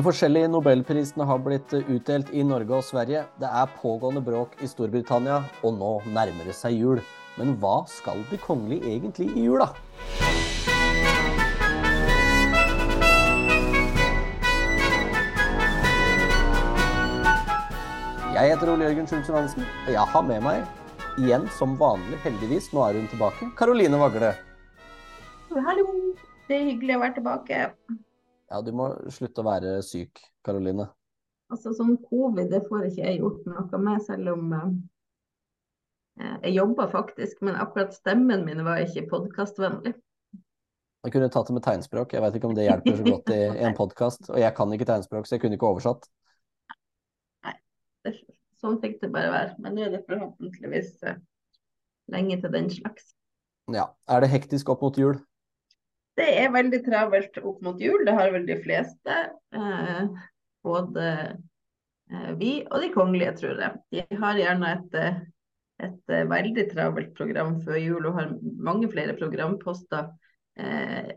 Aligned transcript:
De 0.00 0.04
forskjellige 0.06 0.48
nobelprisene 0.48 1.26
har 1.28 1.42
blitt 1.44 1.74
utdelt 1.76 2.30
i 2.32 2.40
Norge 2.40 2.72
og 2.72 2.86
Sverige. 2.86 3.26
Det 3.36 3.48
er 3.52 3.74
pågående 3.82 4.22
bråk 4.24 4.54
i 4.64 4.68
Storbritannia, 4.70 5.42
og 5.60 5.74
nå 5.76 5.90
nærmer 6.08 6.48
det 6.48 6.54
seg 6.56 6.78
jul. 6.80 7.02
Men 7.36 7.52
hva 7.60 7.82
skal 7.84 8.24
de 8.30 8.38
kongelige 8.40 8.94
egentlig 8.94 9.28
i 9.36 9.44
jula? 9.44 9.68
Jeg 18.32 18.56
heter 18.56 18.72
Ole 18.72 18.88
Jørgen 18.88 19.12
Schultz 19.12 19.28
Johansen, 19.28 19.68
og 19.84 19.94
jeg 19.98 20.10
har 20.16 20.28
med 20.32 20.44
meg 20.48 21.18
igjen 21.20 21.44
som 21.60 21.76
vanlig, 21.76 22.24
heldigvis, 22.24 22.72
nå 22.72 22.88
er 22.88 23.02
hun 23.02 23.10
tilbake, 23.12 23.52
Karoline 23.60 24.00
Vagle. 24.00 24.32
Hallo, 25.52 25.90
det 26.48 26.56
er 26.56 26.70
hyggelig 26.72 26.96
å 26.96 27.02
være 27.04 27.20
tilbake. 27.20 27.66
Ja, 28.50 28.60
du 28.66 28.72
må 28.74 28.90
slutte 29.14 29.42
å 29.42 29.46
være 29.46 29.78
syk, 29.86 30.20
Karoline. 30.46 30.88
Altså 31.50 31.72
sånn 31.74 31.96
covid, 32.04 32.50
det 32.50 32.64
får 32.68 32.88
ikke 32.90 33.04
jeg 33.04 33.20
gjort 33.22 33.46
noe 33.50 33.82
med, 33.82 34.02
selv 34.06 34.32
om 34.34 34.54
eh, 34.58 36.36
jeg 36.46 36.54
jobba 36.58 36.86
faktisk, 36.92 37.40
men 37.46 37.58
akkurat 37.58 37.94
stemmen 37.94 38.44
min 38.46 38.62
var 38.66 38.82
ikke 38.84 39.08
podkastvennlig. 39.10 39.96
Jeg 41.00 41.14
kunne 41.14 41.30
tatt 41.32 41.48
det 41.48 41.56
med 41.56 41.64
tegnspråk, 41.64 42.12
jeg 42.12 42.22
vet 42.22 42.34
ikke 42.36 42.50
om 42.50 42.56
det 42.58 42.66
hjelper 42.66 42.98
så 42.98 43.06
godt 43.06 43.30
i 43.34 43.42
en 43.64 43.76
podkast. 43.78 44.32
Og 44.34 44.42
jeg 44.42 44.54
kan 44.58 44.74
ikke 44.76 44.88
tegnspråk, 44.90 45.26
så 45.26 45.38
jeg 45.38 45.46
kunne 45.46 45.56
ikke 45.56 45.70
oversatt 45.70 46.10
det, 48.04 48.14
sånn 48.60 48.78
fikk 48.82 49.00
det 49.02 49.10
bare 49.14 49.32
være. 49.32 49.56
Men 49.62 49.76
nå 49.76 49.86
er 49.86 49.94
det 49.94 50.04
forhåpentligvis 50.08 50.92
eh, 51.08 51.18
lenge 52.12 52.40
til 52.42 52.54
den 52.54 52.70
slags. 52.72 53.12
Ja. 53.70 53.90
Er 54.10 54.24
det 54.24 54.32
hektisk 54.32 54.72
opp 54.72 54.84
mot 54.84 54.98
jul? 54.98 55.20
Det 56.18 56.26
er 56.42 56.52
veldig 56.52 56.80
travelt 56.84 57.38
opp 57.42 57.60
mot 57.64 57.80
jul. 57.80 58.02
Det 58.06 58.14
har 58.16 58.32
vel 58.34 58.46
de 58.48 58.56
fleste. 58.60 59.16
Eh, 59.54 60.24
både 60.66 61.06
eh, 62.10 62.30
vi 62.40 62.52
og 62.66 62.82
de 62.82 62.90
kongelige, 62.94 63.36
tror 63.40 63.62
jeg. 63.64 63.80
De 63.94 64.20
har 64.22 64.40
gjerne 64.40 64.74
et, 64.76 64.98
eh, 65.00 65.20
et 65.86 66.14
eh, 66.16 66.28
veldig 66.28 66.66
travelt 66.74 67.14
program 67.16 67.56
før 67.64 67.80
jul 67.80 68.10
og 68.10 68.18
har 68.18 68.34
mange 68.42 68.90
flere 68.92 69.16
programposter. 69.18 70.12
Eh, 70.60 71.14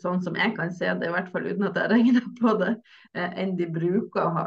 sånn 0.00 0.22
som 0.24 0.36
jeg 0.38 0.54
kan 0.56 0.70
se 0.72 0.88
det, 0.96 1.10
i 1.10 1.12
hvert 1.12 1.28
fall 1.32 1.44
uten 1.44 1.66
at 1.68 1.76
jeg 1.76 1.90
regner 1.92 2.24
på 2.38 2.54
det, 2.56 2.70
enn 3.12 3.52
de 3.58 3.66
bruker 3.68 4.22
å 4.22 4.30
ha 4.32 4.44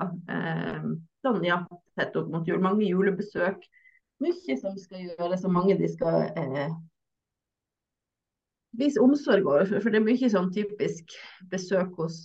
sånn, 1.22 1.44
ja, 1.45 1.59
tett 1.97 2.16
opp 2.17 2.31
mot 2.34 2.47
jul. 2.47 2.59
Mange 2.64 2.88
julebesøk. 2.88 3.62
Mye 4.23 4.58
som 4.58 4.78
skal 4.81 5.12
gjøres, 5.12 5.45
og 5.45 5.53
mange 5.53 5.78
de 5.78 5.89
skal 5.91 6.31
eh, 6.34 6.72
vise 8.78 9.02
omsorg 9.02 9.48
overfor. 9.48 9.82
For 9.84 9.94
det 9.94 10.02
er 10.02 10.08
mye 10.08 10.32
sånn 10.32 10.52
typisk 10.56 11.16
besøk 11.52 11.96
hos 12.02 12.22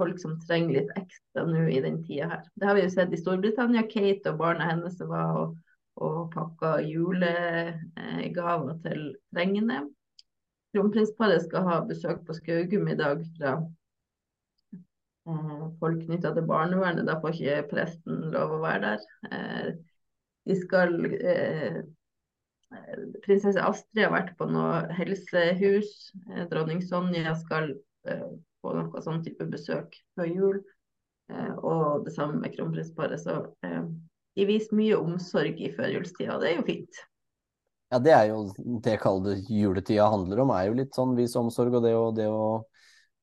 folk 0.00 0.18
som 0.18 0.38
trenger 0.48 0.80
litt 0.80 0.94
ekstra 0.98 1.44
nå 1.46 1.66
i 1.70 1.82
den 1.84 2.00
tida 2.06 2.30
her. 2.32 2.46
Det 2.58 2.66
har 2.68 2.78
vi 2.78 2.86
jo 2.86 2.94
sett 2.94 3.12
i 3.14 3.20
Storbritannia. 3.20 3.84
Kate 3.90 4.32
og 4.32 4.40
barna 4.40 4.70
hennes 4.72 4.98
var 5.00 5.36
og, 5.38 5.58
og 6.02 6.22
pakka 6.34 6.78
julegaver 6.86 8.80
til 8.86 9.12
trengende. 9.34 9.84
Kronprinsparet 10.72 11.44
skal 11.44 11.68
ha 11.68 11.78
besøk 11.86 12.24
på 12.26 12.34
Skaugum 12.38 12.88
i 12.88 12.98
dag 12.98 13.22
fra 13.36 13.58
Eh, 15.28 15.66
folk 15.80 16.02
knytta 16.06 16.32
til 16.34 16.46
barnevernet. 16.48 17.06
Da 17.06 17.18
får 17.22 17.36
ikke 17.38 17.68
presten 17.70 18.30
lov 18.34 18.56
å 18.56 18.62
være 18.64 18.80
der. 18.88 19.04
Eh, 19.30 19.68
de 20.50 20.56
skal 20.58 20.96
eh, 21.14 21.82
Prinsesse 23.24 23.62
Astrid 23.62 24.04
har 24.04 24.12
vært 24.14 24.34
på 24.38 24.48
noe 24.50 24.82
helsehus. 24.96 26.12
Dronning 26.50 26.82
Sonja 26.84 27.36
skal 27.40 27.74
få 28.02 28.74
noe 28.76 29.02
sånn 29.04 29.22
type 29.24 29.46
besøk 29.50 29.96
før 30.16 30.30
jul. 30.30 30.58
Og 31.62 32.04
det 32.06 32.14
samme 32.16 32.40
med 32.42 32.54
kronprinsparet. 32.56 33.22
Så 33.22 33.38
de 33.62 34.48
viser 34.48 34.76
mye 34.76 34.98
omsorg 34.98 35.60
i 35.60 35.70
førjulstida, 35.76 36.36
og 36.36 36.44
det 36.44 36.50
er 36.50 36.58
jo 36.58 36.66
fint. 36.68 37.00
Ja, 37.92 38.00
det 38.00 38.12
er 38.16 38.26
jo 38.30 38.44
det 38.84 38.98
kalde 39.02 39.36
juletida 39.44 40.08
handler 40.08 40.44
om, 40.44 40.52
er 40.56 40.70
jo 40.70 40.78
litt 40.78 40.96
sånn 40.96 41.12
vis 41.18 41.36
omsorg 41.36 41.74
og 41.76 41.84
det 41.84 41.92
å, 41.92 42.06
det 42.16 42.28
å 42.32 42.62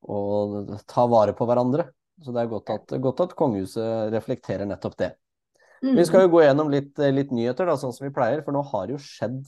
å 0.02 0.79
ta 0.88 1.06
vare 1.07 1.34
på 1.34 1.47
hverandre. 1.47 1.90
Så 2.23 2.34
det 2.35 2.44
er 2.44 2.52
godt 2.52 2.72
at, 2.73 2.94
godt 3.00 3.23
at 3.23 3.35
kongehuset 3.40 4.12
reflekterer 4.13 4.68
nettopp 4.68 4.97
det. 5.00 5.13
Mm. 5.84 5.95
Vi 5.95 6.06
skal 6.07 6.25
jo 6.25 6.34
gå 6.34 6.44
gjennom 6.44 6.72
litt, 6.73 6.91
litt, 7.00 7.31
nyheter, 7.35 7.69
da, 7.69 7.78
sånn 7.79 7.95
som 7.95 8.07
vi 8.07 8.13
pleier, 8.16 8.44
for 8.45 8.56
nå 8.56 8.63
har 8.72 8.88
det 8.88 8.97
jo 8.97 9.03
skjedd 9.03 9.40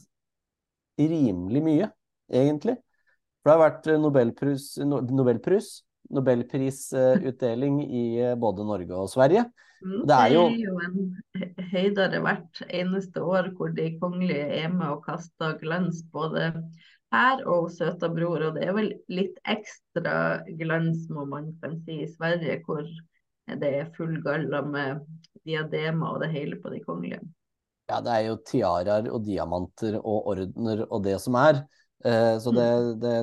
rimelig 1.01 1.63
mye, 1.65 1.87
egentlig. 2.31 2.77
For 3.41 3.49
det 3.49 3.55
har 3.55 3.63
vært 3.63 3.89
nobelpris, 3.99 4.67
nobelpris, 4.85 5.71
nobelprisutdeling 6.13 7.81
i 7.87 8.05
eh, 8.21 8.37
både 8.39 8.67
Norge 8.67 9.01
og 9.01 9.09
Sverige. 9.11 9.47
Mm, 9.81 10.01
det 10.05 10.17
er 10.17 10.33
jo, 10.35 10.41
det 10.45 10.59
er 10.59 10.67
jo 10.67 10.75
en 10.85 11.67
høydere 11.71 12.21
hvert 12.21 12.63
eneste 12.67 13.23
år 13.25 13.49
hvor 13.57 13.71
de 13.73 13.87
kongelige 14.01 14.45
er 14.61 14.69
med 14.69 14.91
og 14.91 15.05
kaster 15.07 15.55
glans 15.61 16.03
både 16.13 16.51
her 17.11 17.41
og 17.49 17.71
søta 17.73 18.11
bror. 18.13 18.45
Og 18.47 18.59
det 18.59 18.67
er 18.67 18.75
vel 18.77 18.91
litt 19.11 19.39
ekstra 19.49 20.43
glans, 20.59 21.07
må 21.09 21.25
man 21.29 21.51
kan 21.63 21.79
si, 21.85 22.03
i 22.05 22.11
Sverige, 22.11 22.61
hvor 22.67 22.85
det 23.47 23.69
er 23.81 23.91
full 23.95 24.17
galla 24.23 24.61
med 24.65 25.05
diademer 25.45 26.15
og 26.15 26.21
det 26.23 26.31
hele 26.33 26.59
på 26.61 26.69
de 26.73 26.81
kongelige. 26.85 27.21
Ja, 27.89 27.99
det 28.03 28.11
er 28.13 28.23
jo 28.29 28.37
tiaraer 28.47 29.09
og 29.11 29.25
diamanter 29.25 29.97
og 29.99 30.27
ordener 30.31 30.85
og 30.87 31.03
det 31.03 31.17
som 31.23 31.35
er. 31.39 31.63
Eh, 32.05 32.37
så 32.41 32.53
det, 32.55 32.69
mm. 32.71 33.01
det, 33.01 33.15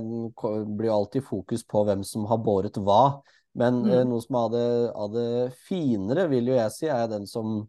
blir 0.76 0.92
alltid 0.94 1.24
fokus 1.24 1.64
på 1.66 1.84
hvem 1.88 2.04
som 2.06 2.26
har 2.28 2.38
båret 2.44 2.76
hva. 2.76 3.20
Men 3.58 3.80
eh, 3.86 4.02
mm. 4.02 4.10
noe 4.10 4.22
som 4.22 4.36
er 4.36 4.44
av 4.44 4.52
det, 4.52 4.68
av 5.04 5.08
det, 5.14 5.52
finere, 5.68 6.28
vil 6.30 6.52
jo 6.52 6.58
jeg 6.58 6.74
si, 6.74 6.86
er 6.92 7.06
den 7.10 7.26
som, 7.30 7.62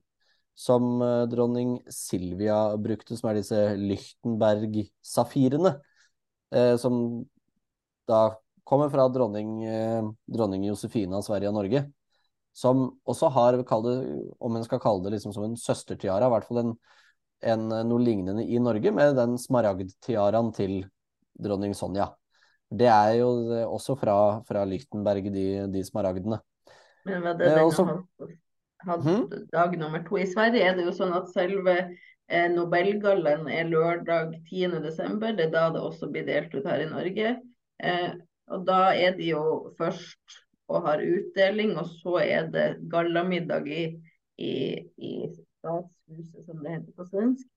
som 0.60 1.02
eh, 1.06 1.24
dronning 1.32 1.78
Silvia 1.94 2.76
brukte, 2.82 3.18
som 3.18 3.32
er 3.32 3.40
disse 3.40 3.60
Lichtenberg-safirene 3.80 5.78
eh, 6.52 6.76
som 6.82 7.24
da 8.10 8.36
kommer 8.68 8.90
fra 8.90 9.08
dronning, 9.10 9.64
eh, 9.66 10.04
dronning 10.28 10.68
Josefine 10.68 11.18
av 11.18 11.26
Sverige 11.26 11.50
og 11.50 11.58
Norge. 11.62 11.86
Som 12.60 12.86
også 13.08 13.30
har, 13.32 13.60
det, 13.60 13.96
om 14.44 14.58
en 14.58 14.66
skal 14.66 14.82
kalle 14.84 15.06
det 15.06 15.14
liksom 15.16 15.36
som 15.36 15.46
en 15.48 15.56
søstertiara, 15.60 16.28
i 16.28 16.34
hvert 16.34 16.48
fall 16.48 16.62
en, 16.64 16.74
en, 17.54 17.68
noe 17.88 18.04
lignende 18.04 18.44
i 18.44 18.60
Norge, 18.60 18.92
med 18.96 19.16
den 19.20 19.38
smaragdtiaraen 19.40 20.52
til 20.58 20.82
dronning 21.40 21.78
Sonja. 21.78 22.10
Det 22.70 22.90
er 22.92 23.16
jo 23.22 23.30
også 23.64 23.96
fra, 23.98 24.18
fra 24.46 24.66
Lichtenberg, 24.68 25.32
de, 25.34 25.48
de 25.72 25.86
smaragdene. 25.88 26.42
Men 27.08 27.24
var 27.24 27.40
det 27.40 27.48
eh, 27.48 27.56
den 27.56 27.70
også, 27.72 27.88
hadde, 28.84 29.02
hmm? 29.08 29.48
dag 29.56 29.80
nummer 29.80 30.04
to? 30.06 30.20
I 30.20 30.28
Sverige 30.30 30.68
er 30.68 30.76
det 30.78 30.86
jo 30.90 30.94
sånn 31.00 31.16
at 31.16 31.32
selve 31.32 31.80
Eh, 32.30 32.46
Nobelgallaen 32.54 33.48
er 33.50 33.70
lørdag 33.70 34.36
10.12. 34.52 35.32
Det 35.38 35.48
er 35.48 35.54
da 35.54 35.70
det 35.74 35.82
også 35.82 36.12
blir 36.14 36.28
delt 36.28 36.54
ut 36.54 36.68
her 36.70 36.84
i 36.84 36.90
Norge. 36.92 37.32
Eh, 37.82 38.12
og 38.54 38.68
da 38.68 38.92
er 38.94 39.16
de 39.18 39.32
jo 39.32 39.44
først 39.80 40.38
og 40.70 40.86
har 40.86 41.02
utdeling, 41.04 41.76
og 41.82 41.88
så 42.00 42.20
er 42.24 42.50
det 42.54 42.68
gallamiddag 42.92 43.68
i, 43.68 43.86
i, 44.38 44.54
i 44.98 45.14
Statshuset, 45.60 46.46
som 46.46 46.62
det 46.64 46.76
heter 46.76 46.94
på 46.98 47.08
svensk. 47.10 47.48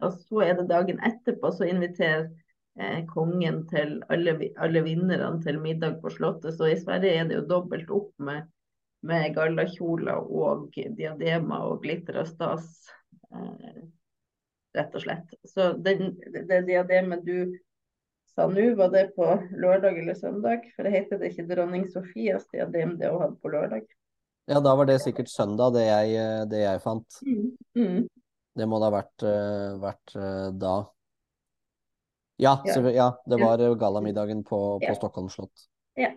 Og 0.00 0.14
så 0.16 0.44
er 0.46 0.54
det 0.56 0.70
dagen 0.70 1.02
etterpå, 1.04 1.50
så 1.52 1.68
inviterer 1.68 2.28
eh, 2.80 3.02
kongen 3.10 3.64
til 3.68 3.98
alle, 4.08 4.36
alle 4.56 4.84
vinnerne 4.86 5.42
til 5.44 5.60
middag 5.60 5.98
på 6.00 6.12
Slottet. 6.14 6.56
Så 6.56 6.70
i 6.70 6.78
Sverige 6.80 7.18
er 7.18 7.28
det 7.28 7.36
jo 7.40 7.48
dobbelt 7.50 7.90
opp 7.92 8.12
med, 8.22 8.48
med 9.04 9.34
gallakjoler 9.36 10.22
og 10.24 10.70
diademer 10.76 11.68
og 11.68 11.82
glitter 11.84 12.22
og 12.22 12.30
stas. 12.30 12.70
Eh, 13.34 13.82
rett 14.78 14.94
og 14.94 15.02
slett. 15.02 15.34
Så 15.50 15.72
den, 15.82 16.14
det 16.48 16.62
diademet 16.68 17.26
du 17.26 17.50
sa 18.40 18.46
nå, 18.48 18.66
var 18.78 18.92
det 18.94 19.10
på 19.16 19.26
lørdag 19.60 19.98
eller 20.00 20.16
søndag? 20.16 20.64
For 20.76 20.88
det 20.88 20.94
heter 20.94 21.20
det 21.20 21.32
ikke 21.34 21.48
dronning 21.50 21.84
Sofias 21.92 22.46
diadem 22.54 22.96
det 23.00 23.10
hun 23.12 23.20
hadde 23.26 23.36
på 23.42 23.52
lørdag? 23.52 23.84
Ja, 24.50 24.62
da 24.64 24.72
var 24.74 24.88
det 24.88 24.98
sikkert 25.04 25.28
søndag, 25.30 25.74
det 25.76 25.84
jeg, 25.84 26.24
det 26.50 26.64
jeg 26.64 26.80
fant. 26.82 27.20
Mm. 27.26 27.50
Mm. 27.76 28.00
Det 28.58 28.66
må 28.66 28.80
da 28.80 28.88
ha 28.88 28.96
vært, 28.96 29.22
uh, 29.22 29.76
vært 29.82 30.16
uh, 30.16 30.48
da. 30.56 30.78
Ja, 32.40 32.56
ja. 32.64 32.72
Så, 32.72 32.80
ja, 32.90 33.10
det 33.28 33.38
var 33.40 33.60
ja. 33.60 33.74
gallamiddagen 33.78 34.42
på, 34.44 34.80
på. 34.80 34.94
Stockholm 34.96 35.28
slott. 35.28 35.68
Ja. 35.94 36.10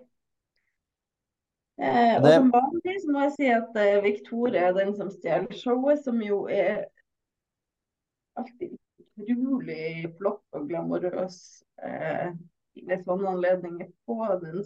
Eh, 1.78 2.16
og 2.16 2.28
som 2.30 2.52
vanlig 2.54 2.96
så 3.04 3.12
må 3.12 3.25
jeg 3.25 3.34
si 3.36 3.50
at 3.52 3.78
eh, 3.81 4.00
Victoria 4.06 4.70
er 4.70 4.78
den 4.78 4.94
som 4.96 5.10
stjeler 5.12 5.52
showet, 5.58 6.00
som 6.06 6.22
jo 6.24 6.46
er 6.48 6.86
alltid 8.40 8.78
utrolig 9.19 10.10
flott 10.18 10.57
og 10.57 10.68
glamorøs 10.69 11.38
eh, 11.86 12.33
ved 12.88 13.04
sånne 13.06 13.36
anledninger. 13.36 13.89
På 14.07 14.19
den 14.42 14.63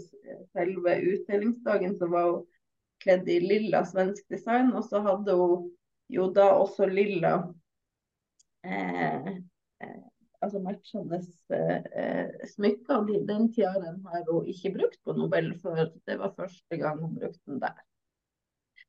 selve 0.53 0.97
utdelingsdagen 1.13 1.97
så 1.99 2.09
var 2.11 2.29
hun 2.31 2.45
kledd 3.03 3.29
i 3.29 3.39
lilla 3.44 3.83
svensk 3.85 4.25
design, 4.33 4.73
og 4.73 4.88
så 4.88 5.03
hadde 5.05 5.35
hun 5.38 5.67
jo 6.11 6.29
da 6.33 6.51
også 6.57 6.88
lilla 6.89 7.39
eh, 8.65 9.33
eh 9.83 9.97
altså 10.41 10.59
matchende 10.61 11.17
eh, 11.49 12.47
smykker. 12.51 13.07
Den 13.25 13.47
tiaraen 13.53 14.03
har 14.05 14.25
hun 14.29 14.47
ikke 14.47 14.73
brukt 14.75 14.99
på 15.03 15.15
Nobel 15.17 15.53
før. 15.61 15.88
Det 16.05 16.19
var 16.19 16.35
første 16.38 16.77
gang 16.77 17.01
hun 17.01 17.15
brukte 17.17 17.41
den 17.45 17.61
der. 17.61 17.79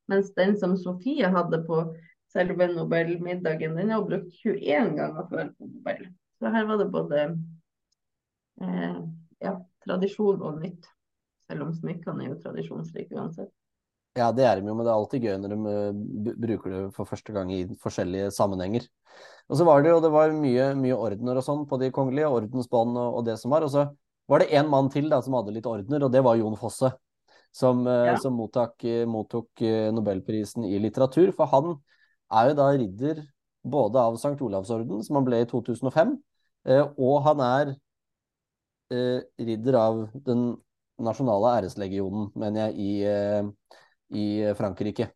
Mens 0.08 0.31
den 0.37 0.56
som 0.60 0.76
Sofie 0.76 1.28
hadde 1.28 1.62
på 1.66 1.82
selve 2.33 2.69
Nobelmiddagen, 2.73 3.77
den 3.79 3.93
har 3.93 4.03
hun 4.03 4.11
brukt 4.11 4.43
21 4.45 4.97
ganger 4.99 5.29
før 5.31 5.53
på 5.57 5.69
Nobel. 5.69 6.09
Så 6.39 6.53
her 6.55 6.67
var 6.69 6.81
det 6.81 6.91
både 6.95 7.23
eh, 8.63 8.99
ja, 9.43 9.55
tradisjon 9.85 10.43
og 10.45 10.61
nytt. 10.63 10.91
Selv 11.49 11.65
om 11.65 11.73
smykkene 11.73 12.27
er 12.27 12.35
jo 12.35 12.43
tradisjonsrike 12.43 13.17
uansett. 13.17 13.53
Ja, 14.19 14.33
det 14.35 14.45
er 14.49 14.59
de 14.59 14.67
jo, 14.67 14.75
men 14.75 14.87
det 14.87 14.91
er 14.91 14.99
alltid 14.99 15.25
gøy 15.25 15.37
når 15.39 15.53
de 15.53 15.59
uh, 15.71 16.37
bruker 16.43 16.73
det 16.73 16.83
for 16.97 17.09
første 17.09 17.33
gang 17.35 17.51
i 17.55 17.63
forskjellige 17.83 18.33
sammenhenger. 18.35 18.87
Og 19.49 19.61
så 19.61 19.67
var 19.69 19.85
det 19.85 19.93
jo 19.93 20.01
det 20.03 20.11
var 20.13 20.35
mye, 20.35 20.73
mye 20.79 20.97
ordener 20.97 21.39
og 21.39 21.45
sånn 21.47 21.67
på 21.71 21.79
de 21.81 21.91
kongelige, 21.95 22.31
ordensbånd 22.41 22.99
og, 22.99 23.21
og, 23.21 23.27
det 23.29 23.39
som 23.41 23.55
var. 23.55 23.67
Og 23.67 23.73
så 23.73 23.87
var 24.29 24.43
det 24.43 24.51
én 24.59 24.71
mann 24.71 24.91
til 24.93 25.09
da 25.13 25.21
som 25.25 25.37
hadde 25.39 25.55
litt 25.55 25.69
ordener, 25.69 26.05
og 26.05 26.13
det 26.13 26.25
var 26.27 26.41
Jon 26.41 26.59
Fosse. 26.59 26.93
Som, 27.55 27.87
uh, 27.89 28.11
ja. 28.11 28.17
som 28.21 28.35
mottak, 28.37 28.85
mottok 29.09 29.63
uh, 29.65 29.89
nobelprisen 29.95 30.67
i 30.69 30.81
litteratur. 30.83 31.31
For 31.37 31.49
han 31.53 31.79
er 32.33 32.51
jo 32.51 32.57
da 32.59 32.69
ridder 32.75 33.23
både 33.69 34.01
av 34.01 34.17
St. 34.19 34.37
Olavsorden, 34.45 35.03
som 35.05 35.19
han 35.19 35.27
ble 35.27 35.43
i 35.43 35.49
2005, 35.49 36.15
og 36.99 37.17
han 37.27 37.43
er 37.45 37.75
ridder 39.49 39.77
av 39.77 39.99
den 40.25 40.51
nasjonale 41.03 41.51
æreslegionen, 41.59 42.31
mener 42.39 42.69
jeg, 42.69 42.79
i 42.79 43.83
i 44.11 44.55
Frankrike? 44.57 45.11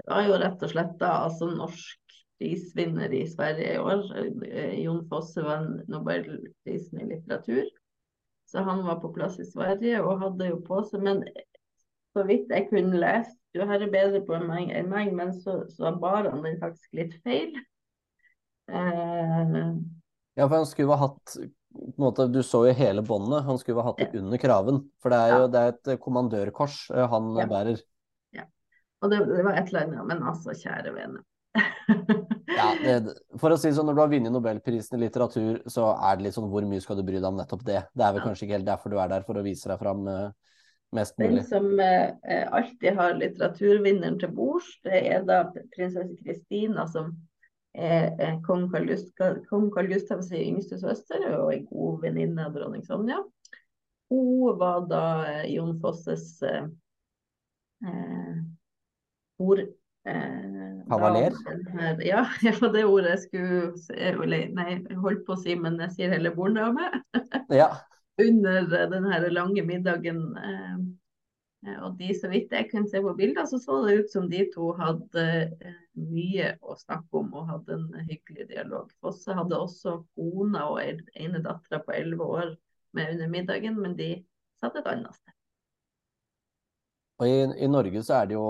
Det 0.00 0.08
var 0.08 0.26
jo 0.28 0.38
rett 0.40 0.62
og 0.64 0.72
slett 0.72 0.96
da, 1.00 1.12
altså 1.26 1.50
norsk 1.52 2.16
prisvinner 2.40 3.12
i 3.12 3.26
Sverige 3.28 3.74
i 3.74 3.80
år. 3.80 4.04
Eh, 4.48 4.78
Jon 4.84 5.04
Fosse 5.08 5.44
vant 5.44 5.88
Nobelprisen 5.92 7.02
i 7.02 7.08
litteratur. 7.12 7.68
Så 8.50 8.64
han 8.66 8.82
var 8.86 8.98
på 9.02 9.12
plass 9.14 9.38
i 9.38 9.46
Sverige 9.46 10.00
og 10.02 10.22
hadde 10.24 10.48
jo 10.48 10.56
på 10.66 10.80
seg 10.88 11.04
Men 11.06 11.20
så 12.16 12.24
vidt 12.26 12.50
jeg 12.50 12.68
kunne 12.70 13.00
lese, 13.00 13.36
du 13.54 13.62
har 13.66 13.82
det 13.82 13.90
bedre 13.92 14.20
på 14.26 14.36
enn 14.36 14.46
meg, 14.46 14.74
meg 14.86 15.14
men 15.16 15.32
så, 15.34 15.62
så 15.74 15.90
bar 15.98 16.28
han 16.30 16.44
den 16.44 16.58
faktisk 16.62 16.98
litt 16.98 17.16
feil. 17.24 17.56
Uh, 18.70 19.80
Ja, 20.38 20.46
for 20.46 20.60
han 20.60 20.68
skulle 20.68 20.94
ha 20.94 21.08
hatt 21.08 21.36
måte, 22.00 22.26
Du 22.30 22.42
så 22.42 22.64
jo 22.68 22.74
hele 22.76 23.02
båndet. 23.02 23.44
Han 23.46 23.58
skulle 23.58 23.82
ha 23.82 23.90
hatt 23.90 23.98
det 24.00 24.10
ja. 24.14 24.22
under 24.22 24.40
kraven. 24.42 24.84
For 25.02 25.12
det 25.12 25.18
er 25.18 25.34
jo 25.34 25.40
ja. 25.42 25.48
det 25.52 25.62
er 25.62 25.74
et 25.74 25.90
eh, 25.92 26.00
kommandørkors 26.02 26.78
eh, 26.94 27.06
han 27.12 27.32
ja. 27.38 27.48
bærer. 27.50 27.82
Ja. 28.36 28.46
Og 29.02 29.12
det, 29.12 29.20
det, 29.30 29.42
var 29.46 29.58
et 29.58 29.72
eller 29.72 29.86
annet, 29.86 30.06
men 30.12 30.24
altså, 30.32 30.54
kjære 30.56 30.94
vene. 30.96 31.24
ja, 32.60 32.66
det, 32.78 33.16
for 33.42 33.50
å 33.50 33.56
si 33.58 33.66
det 33.66 33.74
sånn, 33.74 33.88
Når 33.90 33.96
du 33.96 34.02
har 34.04 34.10
vunnet 34.12 34.34
Nobelprisen 34.34 34.98
i 34.98 35.02
litteratur, 35.02 35.62
så 35.70 35.88
er 35.96 36.18
det 36.18 36.28
litt 36.28 36.36
sånn 36.36 36.50
hvor 36.52 36.66
mye 36.68 36.82
skal 36.82 37.00
du 37.00 37.02
bry 37.06 37.18
deg 37.18 37.26
om 37.26 37.40
nettopp 37.40 37.64
det? 37.66 37.80
Det 37.90 38.06
er 38.06 38.14
vel 38.14 38.22
kanskje 38.28 38.46
ikke 38.46 38.60
helt 38.60 38.70
derfor 38.70 38.94
du 38.94 39.00
er 39.02 39.10
der, 39.10 39.26
for 39.26 39.40
å 39.40 39.44
vise 39.46 39.70
deg 39.70 39.82
fram 39.82 40.06
uh, 40.06 40.28
mest 40.96 41.18
mulig. 41.18 41.40
Den 41.40 41.46
som 41.46 41.80
eh, 41.80 42.46
alltid 42.52 42.96
har 42.98 43.18
litteraturvinneren 43.18 44.18
til 44.20 44.32
bords, 44.34 44.68
det 44.84 45.02
er 45.12 45.26
da 45.28 45.42
prinsesse 45.74 46.16
Kristina 46.24 46.86
som 46.90 47.12
er 47.70 48.40
Gustav, 48.42 49.36
kong 49.46 49.70
Karl, 49.70 49.86
Gustav 49.92 50.22
sin 50.26 50.56
yngste 50.56 50.78
søster 50.80 51.22
og 51.36 51.52
en 51.54 51.66
god 51.70 52.00
venninne 52.02 52.46
av 52.48 52.56
dronning 52.56 52.82
Sonja. 52.82 53.20
Hun 54.10 54.58
var 54.58 54.88
da 54.90 55.04
eh, 55.28 55.44
Jon 55.54 55.76
Fosses 55.80 56.42
eh, 56.42 56.64
ord 59.38 59.60
eh, 59.60 60.80
Kavaler? 60.90 61.36
Eh, 61.78 62.02
ja, 62.08 62.24
det 62.42 62.56
var 62.60 62.74
det 62.74 62.84
ordet 62.84 63.14
jeg 63.14 63.22
skulle 63.28 64.48
Nei, 64.56 64.80
holdt 64.98 65.22
på 65.28 65.36
å 65.36 65.40
si, 65.40 65.54
men 65.54 65.78
jeg 65.86 65.94
sier 65.96 66.16
heller 66.16 66.34
borddame. 66.34 66.90
ja. 67.54 67.70
Under 68.20 68.86
den 68.90 69.06
lange 69.34 69.62
middagen 69.66 70.24
eh, 70.36 70.80
Eh, 71.66 71.76
og 71.84 71.98
de, 71.98 72.08
så 72.16 72.30
vidt 72.32 72.52
jeg 72.54 72.68
kunne 72.70 72.88
se 72.88 73.02
på 73.04 73.12
bilder, 73.18 73.44
så 73.48 73.58
så 73.60 73.80
det 73.84 73.98
ut 74.00 74.12
som 74.12 74.28
de 74.30 74.46
to 74.54 74.70
hadde 74.78 75.24
eh, 75.60 75.80
mye 76.00 76.54
å 76.64 76.76
snakke 76.78 77.20
om 77.20 77.34
og 77.36 77.50
hadde 77.50 77.76
en 77.76 78.06
hyggelig 78.08 78.48
dialog. 78.52 78.88
Fosse 79.04 79.36
hadde 79.36 79.58
også 79.58 79.98
kona 80.16 80.66
og 80.72 80.80
ene 80.80 81.42
dattera 81.44 81.82
på 81.84 81.94
elleve 81.96 82.24
år 82.40 82.54
med 82.96 83.14
under 83.14 83.28
middagen, 83.32 83.76
men 83.80 83.96
de 83.98 84.14
satt 84.60 84.78
et 84.80 84.88
annet 84.88 85.12
sted. 85.14 85.36
Og 87.20 87.28
i, 87.28 87.36
i 87.60 87.68
Norge 87.68 88.00
så 88.06 88.22
er 88.22 88.30
det, 88.30 88.38
jo, 88.38 88.46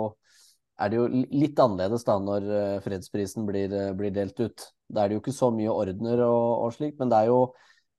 er 0.79 0.93
det 0.93 1.01
jo 1.01 1.09
litt 1.11 1.59
annerledes 1.59 2.07
da 2.07 2.15
når 2.23 2.47
fredsprisen 2.85 3.49
blir, 3.49 3.75
blir, 3.99 4.15
delt 4.15 4.39
ut. 4.39 4.69
Da 4.87 5.03
er 5.03 5.11
det 5.11 5.19
jo 5.19 5.23
ikke 5.25 5.35
så 5.35 5.51
mye 5.55 5.75
ordener 5.75 6.23
og, 6.23 6.69
og 6.69 6.77
slik, 6.79 6.95
men 7.03 7.11
det 7.11 7.25
er 7.25 7.33
jo 7.33 7.41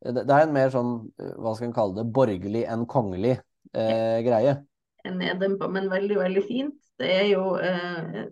det 0.02 0.26
er 0.26 0.48
en 0.48 0.54
mer 0.56 0.72
sånn, 0.74 0.92
hva 1.38 1.54
skal 1.54 1.70
en 1.70 1.76
kalle 1.76 2.00
det, 2.00 2.10
borgerlig 2.14 2.66
enn 2.70 2.88
kongelig 2.90 3.36
eh, 3.38 4.20
greie 4.26 4.58
nedenpå, 5.10 5.70
men 5.72 5.90
veldig, 5.90 6.18
veldig 6.20 6.44
fint. 6.46 6.78
Det 7.02 7.10
er 7.10 7.28
jo 7.32 7.56
eh, 7.58 8.26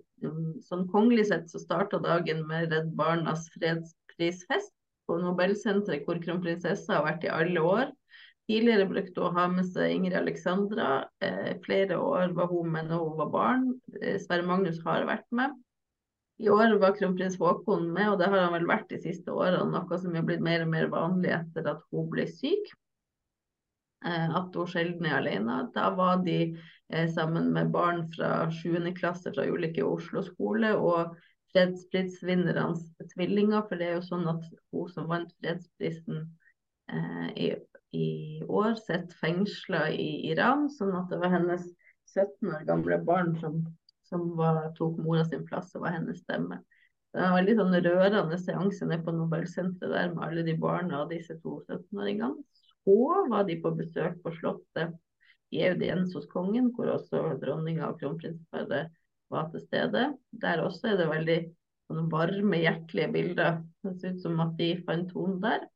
sånn 0.68 0.88
kongelig 0.92 1.30
sett 1.32 1.48
så 1.50 1.62
starta 1.62 2.02
dagen 2.04 2.44
med 2.50 2.74
Redd 2.74 2.92
Barnas 2.98 3.48
fredsprisfest 3.56 4.74
på 5.10 5.18
Nobelsenteret, 5.22 6.06
hvor 6.06 6.22
kronprinsessa 6.22 7.00
har 7.00 7.08
vært 7.08 7.26
i 7.26 7.34
alle 7.34 7.64
år. 7.66 7.88
Tidligere 8.50 8.90
brukte 8.90 9.22
hun 9.22 9.30
å 9.30 9.36
ha 9.38 9.48
med 9.52 9.68
seg 9.70 9.96
Ingrid 9.96 10.18
Alexandra. 10.18 10.92
Eh, 11.22 11.56
flere 11.66 11.98
år 12.02 12.36
var 12.38 12.50
hun 12.54 12.72
med 12.74 12.90
når 12.90 13.04
hun 13.06 13.18
var 13.24 13.34
barn. 13.34 13.66
Eh, 14.02 14.20
Sverre 14.22 14.46
Magnus 14.46 14.82
har 14.86 15.08
vært 15.10 15.28
med. 15.34 15.58
I 16.40 16.50
år 16.50 16.78
var 16.80 16.96
kronprins 16.96 17.36
Haakon 17.40 17.90
med, 17.92 18.14
og 18.14 18.20
det 18.22 18.30
har 18.32 18.46
han 18.46 18.54
vel 18.56 18.68
vært 18.70 18.92
de 18.94 19.00
siste 19.04 19.34
årene. 19.34 19.66
Noe 19.74 19.98
som 20.00 20.14
er 20.16 20.24
blitt 20.28 20.44
mer 20.44 20.64
og 20.64 20.72
mer 20.72 20.88
vanlig 20.92 21.34
etter 21.36 21.68
at 21.74 21.82
hun 21.92 22.08
ble 22.12 22.28
syk. 22.32 22.72
Eh, 24.06 24.36
at 24.36 24.56
hun 24.56 24.70
sjelden 24.72 25.08
er 25.10 25.18
alene. 25.18 25.58
Da 25.76 25.90
var 25.98 26.22
de 26.24 26.38
eh, 26.48 27.10
sammen 27.12 27.52
med 27.56 27.74
barn 27.74 28.06
fra 28.14 28.48
7. 28.56 28.78
klasse 28.96 29.34
fra 29.36 29.48
ulike 29.52 29.84
Oslo 29.84 30.24
skole 30.24 30.72
og 30.78 31.18
fredsprisvinnernes 31.52 32.86
tvillinger. 33.14 33.66
For 33.68 33.76
det 33.76 33.90
er 33.90 33.98
jo 33.98 34.08
sånn 34.08 34.30
at 34.32 34.46
hun 34.72 34.88
som 34.94 35.10
vant 35.12 35.34
fredsprisen 35.42 36.24
eh, 36.88 37.28
i, 37.36 37.50
i, 37.92 38.08
år, 38.48 38.78
sitter 38.80 39.20
fengsla 39.20 39.90
i 39.92 40.32
Iran. 40.32 40.70
Sånn 40.72 40.96
at 40.96 41.12
det 41.12 41.20
var 41.20 41.36
hennes 41.36 41.68
17 42.16 42.54
år 42.56 42.64
gamle 42.70 43.02
barn 43.04 43.36
som, 43.44 43.66
som 44.10 44.28
var, 44.38 44.66
tok 44.78 45.00
mora 45.02 45.24
sin 45.28 45.46
plass 45.48 45.72
og 45.78 45.86
var 45.86 45.96
hennes 45.98 46.22
stemme. 46.26 46.60
Det 47.10 47.22
var 47.22 47.32
en 47.32 47.40
veldig 47.40 47.56
sånn 47.58 47.78
rørende 47.86 48.38
seanse 48.38 48.86
nede 48.86 49.06
på 49.06 49.14
Nobelsenteret 49.16 49.96
der 49.96 50.12
med 50.14 50.26
alle 50.28 50.46
de 50.46 50.54
barna 50.62 51.04
og 51.04 51.14
disse 51.14 51.40
to 51.42 51.62
17-åringene 51.66 52.36
så 52.90 53.26
var 53.30 53.46
de 53.48 53.58
på 53.62 53.72
besøk 53.78 54.20
på 54.24 54.34
Slottet 54.38 54.96
i 55.54 55.64
audiens 55.66 56.14
hos 56.16 56.28
kongen, 56.30 56.70
hvor 56.76 56.92
også 56.94 57.22
dronninga 57.42 57.90
og 57.90 58.00
kronprinsparet 58.02 58.92
var 59.30 59.50
til 59.52 59.64
stede. 59.66 60.06
Der 60.42 60.62
også 60.64 60.94
er 60.94 61.00
det 61.00 61.10
veldig 61.10 61.40
varme, 62.12 62.62
hjertelige 62.62 63.12
bilder. 63.14 63.62
Det 63.84 63.96
ser 64.00 64.16
ut 64.16 64.24
som 64.24 64.42
at 64.46 64.56
de 64.60 64.72
fant 64.86 65.10
tonen 65.14 65.40
der. 65.44 65.68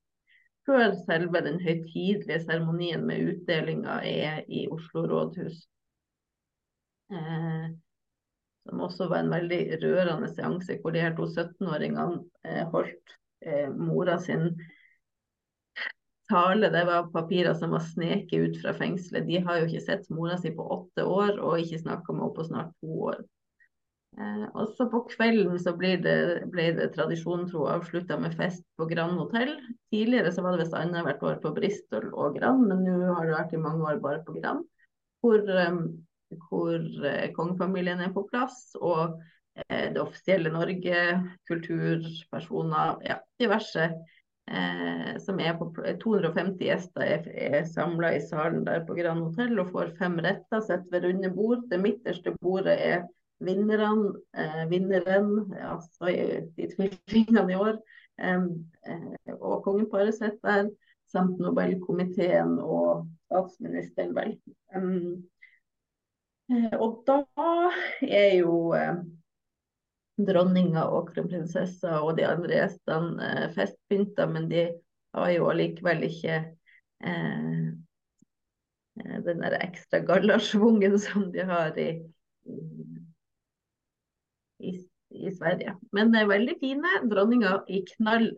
Før 0.66 0.94
selve 1.04 1.42
den 1.44 1.60
høytidelige 1.60 2.40
seremonien 2.46 3.04
med 3.06 3.34
utdelinga 3.34 4.00
er 4.08 4.44
i 4.48 4.68
Oslo 4.72 5.04
rådhus. 5.10 5.66
Eh, 7.12 7.66
som 8.68 8.86
også 8.86 9.10
var 9.12 9.24
en 9.24 9.34
veldig 9.34 9.60
rørende 9.82 10.30
seanse, 10.32 10.80
hvor 10.82 10.96
de 10.96 11.04
her 11.04 11.16
to 11.18 11.28
17-åringene 11.28 12.24
eh, 12.48 12.64
holdt 12.72 13.18
eh, 13.44 13.70
mora 13.76 14.18
sin 14.24 14.54
tale, 16.32 16.70
det 16.72 16.86
var 16.88 17.12
papirer 17.14 17.54
som 17.60 17.76
var 17.76 17.84
sneket 17.86 18.48
ut 18.48 18.62
fra 18.64 18.74
fengselet. 18.78 19.28
De 19.28 19.42
har 19.44 19.60
jo 19.60 19.68
ikke 19.68 19.84
sett 19.84 20.10
mora 20.14 20.40
si 20.40 20.54
på 20.56 20.66
åtte 20.78 21.06
år, 21.06 21.38
og 21.44 21.60
ikke 21.62 21.82
snakka 21.84 22.16
med 22.16 22.26
henne 22.26 22.38
på 22.38 22.48
snart 22.48 22.72
to 22.82 23.00
år. 23.12 23.24
Eh, 24.14 24.46
også 24.62 24.86
på 24.92 25.02
kvelden 25.10 25.58
så 25.62 25.74
ble 25.78 25.96
det, 26.04 26.18
ble 26.54 26.68
det 26.78 26.92
tradisjonen 26.94 27.48
tro 27.50 27.66
avslutta 27.72 28.20
med 28.22 28.36
fest 28.38 28.64
på 28.78 28.86
Grand 28.90 29.18
Hotell. 29.18 29.56
Tidligere 29.94 30.32
så 30.34 30.46
var 30.46 30.54
det 30.54 30.64
visst 30.64 30.78
annethvert 30.78 31.24
år 31.26 31.40
på 31.42 31.54
Bristol 31.56 32.12
og 32.14 32.38
Grand, 32.38 32.68
men 32.70 32.86
nå 32.86 33.00
har 33.10 33.26
det 33.28 33.38
vært 33.40 33.56
i 33.58 33.64
mange 33.64 33.88
år 33.90 34.02
bare 34.04 34.22
på 34.28 34.38
Grand. 34.38 34.64
Hvor, 35.24 35.42
um, 35.42 35.82
hvor 36.48 36.80
uh, 36.80 37.28
kongefamilien 37.36 38.02
er 38.04 38.14
på 38.16 38.26
plass, 38.32 38.74
og 38.82 39.16
uh, 39.18 39.86
det 39.94 40.02
offisielle 40.02 40.54
Norge, 40.54 41.06
kulturpersoner, 41.50 43.00
ja, 43.08 43.22
diverse 43.42 43.92
Eh, 44.48 45.20
som 45.20 45.40
er 45.40 45.54
på 45.56 45.70
250 46.02 46.66
gjester 46.68 47.04
er, 47.06 47.28
er 47.32 47.62
samla 47.64 48.10
i 48.18 48.24
salen 48.26 48.66
der 48.68 48.82
på 48.84 48.96
Grand 48.98 49.24
Hotell 49.24 49.56
og 49.62 49.70
får 49.72 49.94
fem 50.00 50.18
retter, 50.20 50.60
sitter 50.60 50.92
ved 50.92 51.06
runde 51.08 51.30
bord. 51.32 51.62
Det 51.72 51.80
midterste 51.80 52.34
bordet 52.44 52.76
er 52.76 53.06
vinneren, 53.44 54.10
eh, 54.36 54.66
vinneren, 54.72 55.54
altså 55.56 56.12
de 56.58 56.68
tvillingene 56.76 57.56
i 57.56 57.60
år, 57.60 57.80
eh, 58.20 58.44
og 59.40 59.64
kongeparet 59.64 60.16
sitter 60.18 60.44
der, 60.44 60.72
samt 61.14 61.40
Nobelkomiteen 61.40 62.58
og 62.60 63.08
statsministeren, 63.30 64.16
vel. 64.18 64.36
Um, 64.76 65.24
og 66.52 67.04
da 67.08 67.20
er 68.04 68.34
jo 68.42 68.74
eh, 68.78 68.98
dronninga 70.20 70.86
og 70.94 71.14
kronprinsessa 71.14 72.02
og 72.04 72.18
de 72.20 72.28
andre 72.28 72.60
gjestene 72.60 73.30
eh, 73.30 73.48
festpynta, 73.56 74.28
men 74.30 74.50
de 74.52 74.68
har 75.16 75.32
jo 75.34 75.50
allikevel 75.52 76.06
ikke 76.10 76.40
eh, 76.44 77.72
eh 79.00 79.20
den 79.26 79.42
der 79.42 79.58
ekstra 79.62 80.04
gallasjvungen 80.06 81.00
som 81.02 81.32
de 81.34 81.46
har 81.50 81.78
i, 81.80 81.90
i, 84.60 84.74
i, 85.10 85.32
Sverige. 85.32 85.78
Men 85.92 86.14
er 86.16 86.30
veldig 86.30 86.60
fine. 86.62 86.92
Dronninga 87.10 87.64
i 87.68 87.82
knall, 87.96 88.30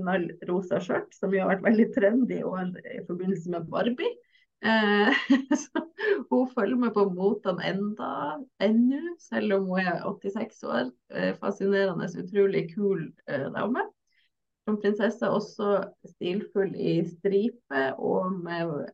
knall 0.00 0.30
rosa 0.48 0.80
skjørt, 0.80 1.12
som 1.12 1.34
jo 1.34 1.42
har 1.42 1.56
vært 1.56 1.66
veldig 1.66 1.88
trendy 1.96 2.40
i 2.40 3.04
forbindelse 3.10 3.52
med 3.52 3.68
Barbie. 3.68 4.14
Eh, 4.62 5.14
så 5.62 5.84
hun 6.30 6.48
følger 6.54 6.76
med 6.76 6.90
på 6.94 7.04
motene 7.14 7.68
enda, 7.70 8.10
ennå, 8.60 9.14
selv 9.22 9.54
om 9.54 9.68
hun 9.70 9.80
er 9.80 10.02
86 10.02 10.62
år. 10.66 10.90
Eh, 11.14 11.34
fascinerende, 11.38 12.08
utrolig 12.22 12.64
kul 12.74 13.06
eh, 13.28 13.46
dame. 13.54 13.86
Som 14.66 14.80
prinsesse 14.82 15.30
også 15.30 15.78
stilfull 16.10 16.74
i 16.76 17.00
stripe 17.08 17.84
og 17.96 18.32
med 18.42 18.90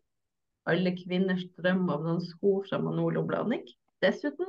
alle 0.71 0.93
kvinners 0.97 1.45
drøm 1.59 1.89
av 1.91 2.05
noen 2.05 2.21
sko 2.25 2.61
fra 2.69 2.79
Manolo 2.81 3.25
Blahnik. 3.27 3.73
Dessuten, 4.05 4.49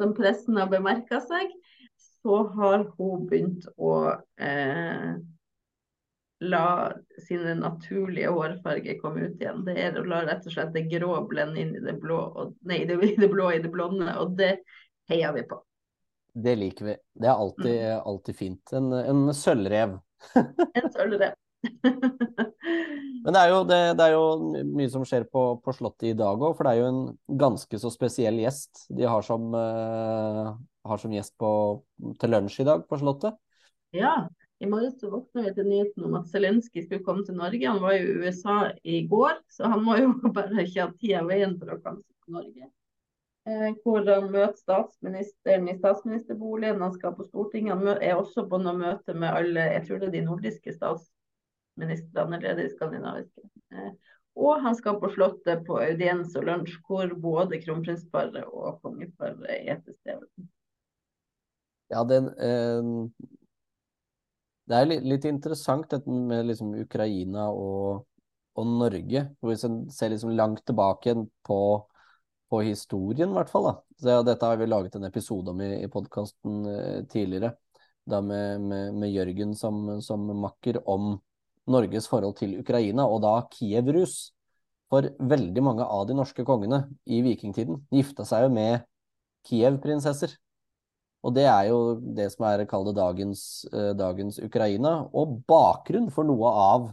som 0.00 0.16
pressen 0.16 0.56
har 0.58 0.72
bemerka 0.72 1.20
seg, 1.22 1.52
så 2.20 2.42
har 2.56 2.88
hun 2.96 3.28
begynt 3.28 3.68
å 3.76 3.94
eh, 4.40 5.14
la 6.40 6.92
sine 7.26 7.54
naturlige 7.54 8.30
hårfarger 8.32 9.00
komme 9.00 9.28
ut 9.28 9.42
igjen. 9.42 9.64
Det 9.66 9.74
er 9.76 9.98
å 10.00 10.04
la 10.08 10.22
rett 10.24 10.46
og 10.48 10.54
slett 10.54 10.72
det 10.76 10.86
grå 10.88 11.12
blende 11.28 11.60
inn 11.60 11.74
i 11.76 11.82
det 11.84 11.96
blå, 12.00 12.20
og, 12.20 12.54
nei, 12.68 12.82
det, 12.88 12.96
det 13.20 13.28
blå 13.32 13.50
i 13.52 13.60
det 13.62 13.72
blonde, 13.72 14.14
og 14.20 14.38
det 14.38 14.54
heier 15.10 15.34
vi 15.36 15.44
på. 15.50 15.60
Det 16.30 16.54
liker 16.56 16.92
vi. 16.92 16.96
Det 17.20 17.28
er 17.28 17.34
alltid, 17.34 17.76
mm. 17.76 18.02
alltid 18.06 18.36
fint. 18.38 18.72
En, 18.78 18.92
en 18.94 19.22
sølvrev. 19.34 19.98
en 20.80 20.92
sølvrev. 20.94 21.36
Men 23.20 23.36
det 23.36 23.40
er, 23.40 23.50
jo, 23.52 23.56
det, 23.68 23.78
det 23.98 24.04
er, 24.06 24.14
jo, 24.14 24.62
mye 24.64 24.88
som 24.88 25.04
skjer 25.04 25.26
på, 25.28 25.42
på 25.60 25.74
Slottet 25.76 26.14
i 26.14 26.16
dag 26.16 26.40
òg, 26.40 26.54
for 26.56 26.64
det 26.64 26.72
er 26.72 26.80
jo 26.80 26.88
en 26.88 27.02
ganske 27.42 27.80
så 27.82 27.90
spesiell 27.92 28.40
gjest 28.40 28.86
de 28.96 29.04
har 29.04 29.26
som, 29.26 29.50
uh, 29.52 30.54
har 30.88 31.02
som 31.02 31.12
gjest 31.12 31.34
på, 31.40 31.50
til 32.22 32.32
lunsj 32.32 32.62
i 32.62 32.68
dag 32.70 32.86
på 32.88 33.00
Slottet. 33.02 33.36
Ja, 33.92 34.14
i 34.60 34.68
morges 34.68 35.02
våkna 35.02 35.46
vi 35.46 35.54
til 35.56 35.68
nyheten 35.68 36.04
om 36.04 36.18
at 36.18 36.28
Zelenskyj 36.28 36.82
skulle 36.84 37.04
komme 37.04 37.24
til 37.24 37.38
Norge. 37.38 37.64
Han 37.64 37.80
var 37.80 37.94
jo 37.96 38.02
i 38.04 38.18
USA 38.20 38.58
i 38.84 38.98
går, 39.08 39.38
så 39.48 39.70
han 39.72 39.80
må 39.86 39.96
jo 39.96 40.10
bare 40.36 40.66
ikke 40.66 40.84
ha 40.84 40.92
tida 41.00 41.22
veien 41.28 41.56
for 41.56 41.72
å 41.72 41.78
komme 41.80 42.04
til 42.04 42.36
Norge. 42.36 42.68
Eh, 43.48 43.70
hvor 43.80 44.04
han 44.04 44.28
møter 44.28 44.58
statsministeren 44.60 45.70
i 45.72 45.78
statsministerboligen. 45.78 46.84
Han 46.84 46.92
skal 46.92 47.16
på 47.16 47.24
Stortinget. 47.30 47.80
Han 47.80 48.04
er 48.04 48.20
også 48.20 48.44
på 48.50 48.60
noe 48.60 48.76
møte 48.76 49.16
med 49.16 49.32
alle 49.32 49.64
jeg 49.78 49.86
tror 49.88 50.02
det 50.02 50.10
er 50.10 50.16
de 50.18 50.24
nordiske 50.28 50.76
statsministrene, 50.76 52.36
eller 52.42 52.60
de 52.60 52.68
skandinaviske. 52.74 53.48
Eh, 53.72 53.90
og 54.40 54.60
han 54.60 54.76
skal 54.76 55.00
på 55.00 55.08
Slottet 55.16 55.64
på 55.66 55.80
audiens 55.80 56.36
og 56.36 56.44
lunsj, 56.46 56.76
hvor 56.84 57.16
både 57.16 57.64
kronprinsparet 57.64 58.44
og 58.44 58.78
kongeparet 58.84 59.48
er 59.56 59.80
til 59.80 59.96
stede. 60.02 60.48
Ja, 61.90 62.04
den, 62.06 62.28
eh, 62.36 63.38
det 64.70 64.78
er 64.78 64.86
litt, 64.86 65.06
litt 65.12 65.26
interessant 65.26 65.88
dette 65.90 66.10
med 66.10 66.46
liksom 66.46 66.74
Ukraina 66.78 67.48
og, 67.50 68.04
og 68.54 68.68
Norge. 68.70 69.24
Hvis 69.42 69.64
en 69.66 69.80
ser 69.90 70.12
liksom 70.12 70.36
langt 70.38 70.62
tilbake 70.68 71.16
på, 71.46 71.60
på 72.50 72.60
historien, 72.68 73.32
i 73.32 73.38
hvert 73.38 73.50
fall. 73.50 73.72
Så, 73.98 74.20
dette 74.26 74.46
har 74.46 74.60
vi 74.60 74.68
laget 74.70 74.94
en 74.96 75.08
episode 75.08 75.50
om 75.50 75.64
i, 75.64 75.72
i 75.82 75.90
podkasten 75.90 76.60
eh, 76.70 77.00
tidligere. 77.10 77.56
Da 78.10 78.20
med, 78.24 78.62
med, 78.70 78.94
med 79.02 79.10
Jørgen 79.12 79.56
som, 79.58 79.82
som, 80.06 80.30
makker 80.38 80.80
om 80.88 81.16
Norges 81.70 82.06
forhold 82.10 82.38
til 82.38 82.56
Ukraina, 82.62 83.08
og 83.10 83.24
da 83.26 83.34
Kiev-rus. 83.50 84.30
For 84.90 85.06
veldig 85.18 85.62
mange 85.62 85.86
av 85.86 86.06
de 86.08 86.16
norske 86.18 86.42
kongene 86.46 86.84
i 87.06 87.20
vikingtiden 87.22 87.84
gifta 87.94 88.26
seg 88.26 88.46
jo 88.46 88.54
med 88.54 88.86
Kiev-prinsesser. 89.46 90.32
Og 91.20 91.34
det 91.36 91.44
er 91.44 91.66
jo 91.68 91.80
det 92.16 92.30
som 92.32 92.46
er 92.48 92.64
kalt 92.68 92.94
dagens, 92.96 93.42
uh, 93.74 93.92
dagens, 93.96 94.38
Ukraina, 94.40 94.94
og 95.12 95.40
bakgrunn 95.48 96.08
for 96.12 96.28
noe 96.28 96.52
av, 96.56 96.86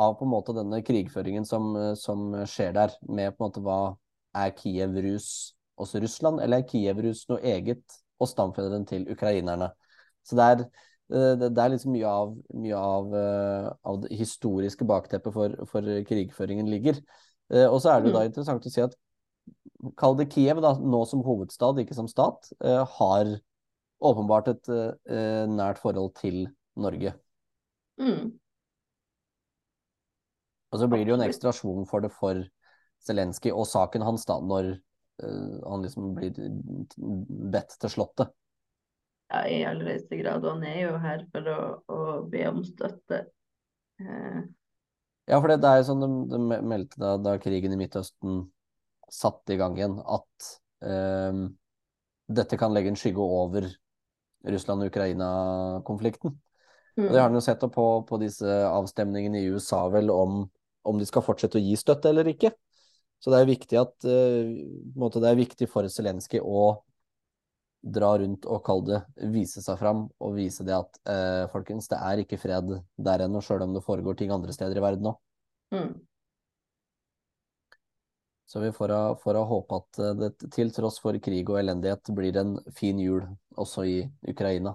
av 0.00 0.14
på 0.16 0.24
en 0.24 0.32
måte 0.32 0.54
denne 0.56 0.80
krigføringen 0.84 1.44
som, 1.48 1.74
uh, 1.76 1.92
som, 1.98 2.30
skjer 2.48 2.72
der, 2.78 2.94
med 3.08 3.36
på 3.36 3.42
en 3.42 3.50
måte 3.50 3.64
hva 3.64 3.80
er 4.40 4.54
Kiev-rus 4.56 5.26
også 5.82 6.00
Russland, 6.00 6.40
eller 6.40 6.62
er 6.62 6.70
Kiev-rus 6.70 7.26
noe 7.28 7.42
eget 7.44 7.98
og 8.22 8.30
stamfederen 8.30 8.88
til 8.88 9.04
ukrainerne? 9.12 9.68
Så 10.24 10.38
det 10.38 10.48
er, 10.48 10.64
uh, 11.12 11.34
det, 11.44 11.52
er 11.52 11.74
liksom 11.74 11.92
mye 11.98 12.08
av, 12.08 12.34
mye 12.56 12.80
av, 12.96 13.14
av 13.92 14.02
det 14.06 14.16
historiske 14.16 14.88
bakteppet 14.88 15.36
for, 15.36 15.60
for 15.68 15.94
krigføringen 16.08 16.72
ligger. 16.72 17.04
og 17.68 17.82
så 17.84 17.90
er 17.92 18.00
det 18.00 18.08
jo 18.08 18.14
da 18.14 18.20
mm. 18.22 18.28
interessant 18.30 18.64
å 18.64 18.70
si 18.72 18.80
at 18.80 18.94
kall 19.98 20.16
det 20.18 20.30
Kiev, 20.32 20.60
da, 20.62 20.74
nå 20.78 21.02
som 21.08 21.24
hovedstad, 21.26 21.80
ikke 21.82 21.96
som 21.96 22.08
stat, 22.10 22.50
uh, 22.64 22.84
har 22.98 23.34
åpenbart 24.02 24.52
et 24.52 24.70
uh, 24.70 25.44
nært 25.50 25.80
forhold 25.82 26.14
til 26.20 26.46
Norge. 26.78 27.14
Mm. 28.00 28.32
Og 30.72 30.80
så 30.80 30.88
blir 30.88 31.04
det 31.04 31.12
jo 31.12 31.18
en 31.18 31.26
ekstra 31.26 31.52
schwung 31.54 31.84
for 31.88 32.04
det 32.04 32.12
for 32.14 32.40
Zelenskyj 33.02 33.52
og 33.52 33.66
saken 33.68 34.06
hans, 34.06 34.24
da, 34.28 34.38
når 34.40 34.72
uh, 35.24 35.58
han 35.66 35.84
liksom 35.84 36.14
blir 36.16 36.38
bedt 37.52 37.76
til 37.82 37.92
Slottet. 37.92 38.32
Ja, 39.32 39.44
i 39.48 39.62
aller 39.64 39.94
høyeste 39.94 40.18
grad. 40.20 40.44
Og 40.44 40.58
han 40.58 40.66
er 40.68 40.80
jo 40.82 40.96
her 41.00 41.22
for 41.32 41.46
å, 41.48 41.60
å 41.88 42.00
be 42.28 42.42
om 42.50 42.60
støtte. 42.66 43.22
Ja, 44.02 45.38
for 45.38 45.48
det, 45.48 45.62
det 45.62 45.70
er 45.70 45.78
jo 45.80 45.86
sånn 45.88 46.02
de, 46.02 46.08
de 46.34 46.58
meldte 46.68 46.98
da, 47.00 47.14
da 47.16 47.38
krigen 47.40 47.72
i 47.72 47.78
Midtøsten 47.80 48.42
satt 49.12 49.52
i 49.52 49.58
gang 49.60 49.76
igjen, 49.78 49.98
at 50.00 50.48
eh, 50.88 51.42
dette 52.32 52.58
kan 52.60 52.72
legge 52.74 52.92
en 52.92 52.98
skygge 52.98 53.22
over 53.22 53.68
Russland-Ukraina-konflikten. 54.48 56.34
Mm. 56.96 57.08
Det 57.08 57.18
har 57.18 57.28
han 57.28 57.36
jo 57.36 57.44
sett 57.44 57.62
på, 57.72 57.86
på 58.08 58.20
disse 58.20 58.56
avstemningene 58.68 59.40
i 59.40 59.50
USA 59.52 59.84
vel 59.92 60.10
om, 60.12 60.42
om 60.88 60.98
de 61.00 61.06
skal 61.08 61.24
fortsette 61.24 61.60
å 61.60 61.62
gi 61.62 61.76
støtte 61.78 62.10
eller 62.10 62.32
ikke. 62.32 62.50
Så 63.22 63.30
det 63.30 63.38
er 63.38 63.52
viktig 63.52 63.78
at 63.78 64.06
måte, 64.98 65.20
det 65.22 65.30
er 65.30 65.38
viktig 65.38 65.68
for 65.70 65.86
Zelenskyj 65.86 66.40
å 66.42 66.82
dra 67.82 68.12
rundt 68.18 68.46
og 68.46 68.62
kalle 68.64 69.02
det 69.18 69.30
vise 69.34 69.62
seg 69.62 69.78
fram 69.80 70.04
og 70.22 70.36
vise 70.36 70.64
det 70.66 70.74
at 70.76 70.98
eh, 71.10 71.44
folkens, 71.52 71.88
det 71.90 71.98
er 71.98 72.22
ikke 72.22 72.38
fred 72.40 72.70
der 72.94 73.24
ennå, 73.26 73.42
sjøl 73.42 73.64
om 73.66 73.74
det 73.74 73.82
foregår 73.84 74.18
ting 74.18 74.30
andre 74.34 74.54
steder 74.54 74.78
i 74.78 74.84
verden 74.84 75.10
òg. 75.10 75.18
Mm. 75.74 75.92
Så 78.52 78.60
vi 78.60 78.68
får, 78.72 78.92
får 79.22 79.38
håpe 79.48 79.76
at 79.80 79.98
eh, 80.04 80.16
det 80.18 80.50
til 80.52 80.68
tross 80.76 80.98
for 81.00 81.16
krig 81.24 81.48
og 81.48 81.56
elendighet 81.62 82.10
blir 82.12 82.36
en 82.36 82.58
fin 82.76 82.98
jul 83.00 83.22
også 83.56 83.86
i 83.88 83.94
Ukraina. 84.28 84.74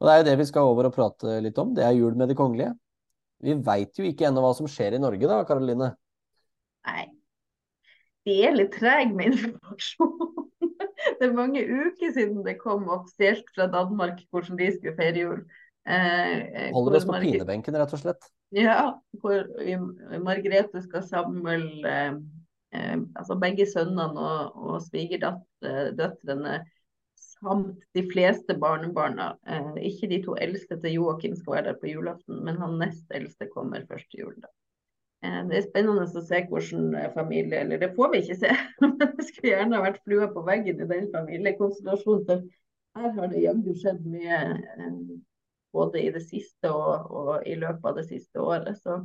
Og 0.00 0.08
Det 0.08 0.14
er 0.14 0.22
jo 0.22 0.26
det 0.30 0.36
vi 0.40 0.46
skal 0.48 0.70
over 0.70 0.88
og 0.88 0.94
prate 0.96 1.34
litt 1.44 1.58
om. 1.60 1.74
Det 1.76 1.84
er 1.84 1.98
jul 1.98 2.16
med 2.16 2.32
de 2.32 2.36
kongelige. 2.38 2.72
Vi 3.44 3.58
veit 3.66 4.00
jo 4.00 4.06
ikke 4.08 4.24
ennå 4.30 4.40
hva 4.44 4.54
som 4.56 4.68
skjer 4.72 4.96
i 4.96 5.02
Norge 5.02 5.28
da, 5.28 5.42
Karoline? 5.48 5.90
Nei. 6.88 7.04
De 8.24 8.38
er 8.48 8.56
litt 8.56 8.72
trege 8.72 9.12
med 9.12 9.34
informasjon. 9.34 10.48
det 11.20 11.28
er 11.28 11.36
mange 11.36 11.60
uker 11.60 12.16
siden 12.16 12.40
det 12.46 12.56
kom 12.62 12.88
offisielt 12.88 13.52
fra 13.52 13.68
Danmark 13.72 14.24
hvordan 14.32 14.56
de 14.62 14.72
skulle 14.78 14.96
feire 14.96 15.26
jul. 15.26 15.44
Eh, 15.84 16.72
Holder 16.72 17.02
oss 17.02 17.08
på 17.12 17.20
pinebenken, 17.20 17.76
rett 17.76 17.92
og 17.92 18.00
slett? 18.00 18.32
Ja, 18.54 19.00
hvor 19.20 19.48
Margrethe 20.22 20.82
skal 20.84 21.02
samle 21.02 21.56
eh, 21.90 22.18
eh, 22.76 22.96
altså 23.18 23.34
begge 23.42 23.66
sønnene 23.66 24.22
og, 24.22 24.56
og 24.70 24.82
svigerdøtrene 24.84 26.60
samt 27.16 27.82
de 27.96 28.04
fleste 28.12 28.56
barnebarna. 28.60 29.32
Eh, 29.48 29.72
ikke 29.90 30.10
de 30.12 30.20
to 30.24 30.36
eldste 30.40 30.78
til 30.80 30.98
Joakim 30.98 31.34
skal 31.36 31.58
være 31.58 31.66
der 31.70 31.80
på 31.80 31.90
julaften, 31.90 32.44
men 32.44 32.60
han 32.60 32.78
nest 32.80 33.10
eldste 33.14 33.48
kommer 33.52 33.84
første 33.90 34.20
jul. 34.20 34.34
da. 34.42 34.52
Eh, 35.24 35.42
det 35.48 35.58
er 35.58 35.66
spennende 35.68 36.06
å 36.06 36.24
se 36.28 36.42
hvordan 36.50 36.90
eh, 36.94 37.12
familie 37.14 37.62
Eller 37.64 37.80
det 37.80 37.94
får 37.96 38.12
vi 38.12 38.22
ikke 38.22 38.38
se, 38.42 38.52
men 38.82 38.96
det 39.00 39.28
skulle 39.28 39.54
gjerne 39.54 39.82
vært 39.84 40.02
flua 40.04 40.28
på 40.32 40.44
veggen 40.46 40.82
i 40.82 40.90
den 40.92 41.08
familiekonstellasjonen. 41.14 42.44
Her 42.96 43.14
har 43.18 43.32
det 43.32 43.44
jaggu 43.44 43.72
skjedd 43.76 44.04
mye 44.08 44.42
eh, 44.56 44.92
både 45.74 46.02
i 46.02 46.10
det 46.14 46.22
siste 46.26 46.72
og, 46.72 47.10
og 47.10 47.46
i 47.48 47.56
løpet 47.58 47.88
av 47.90 48.00
det 48.00 48.06
siste 48.08 48.42
året. 48.42 48.78
Så, 48.80 48.98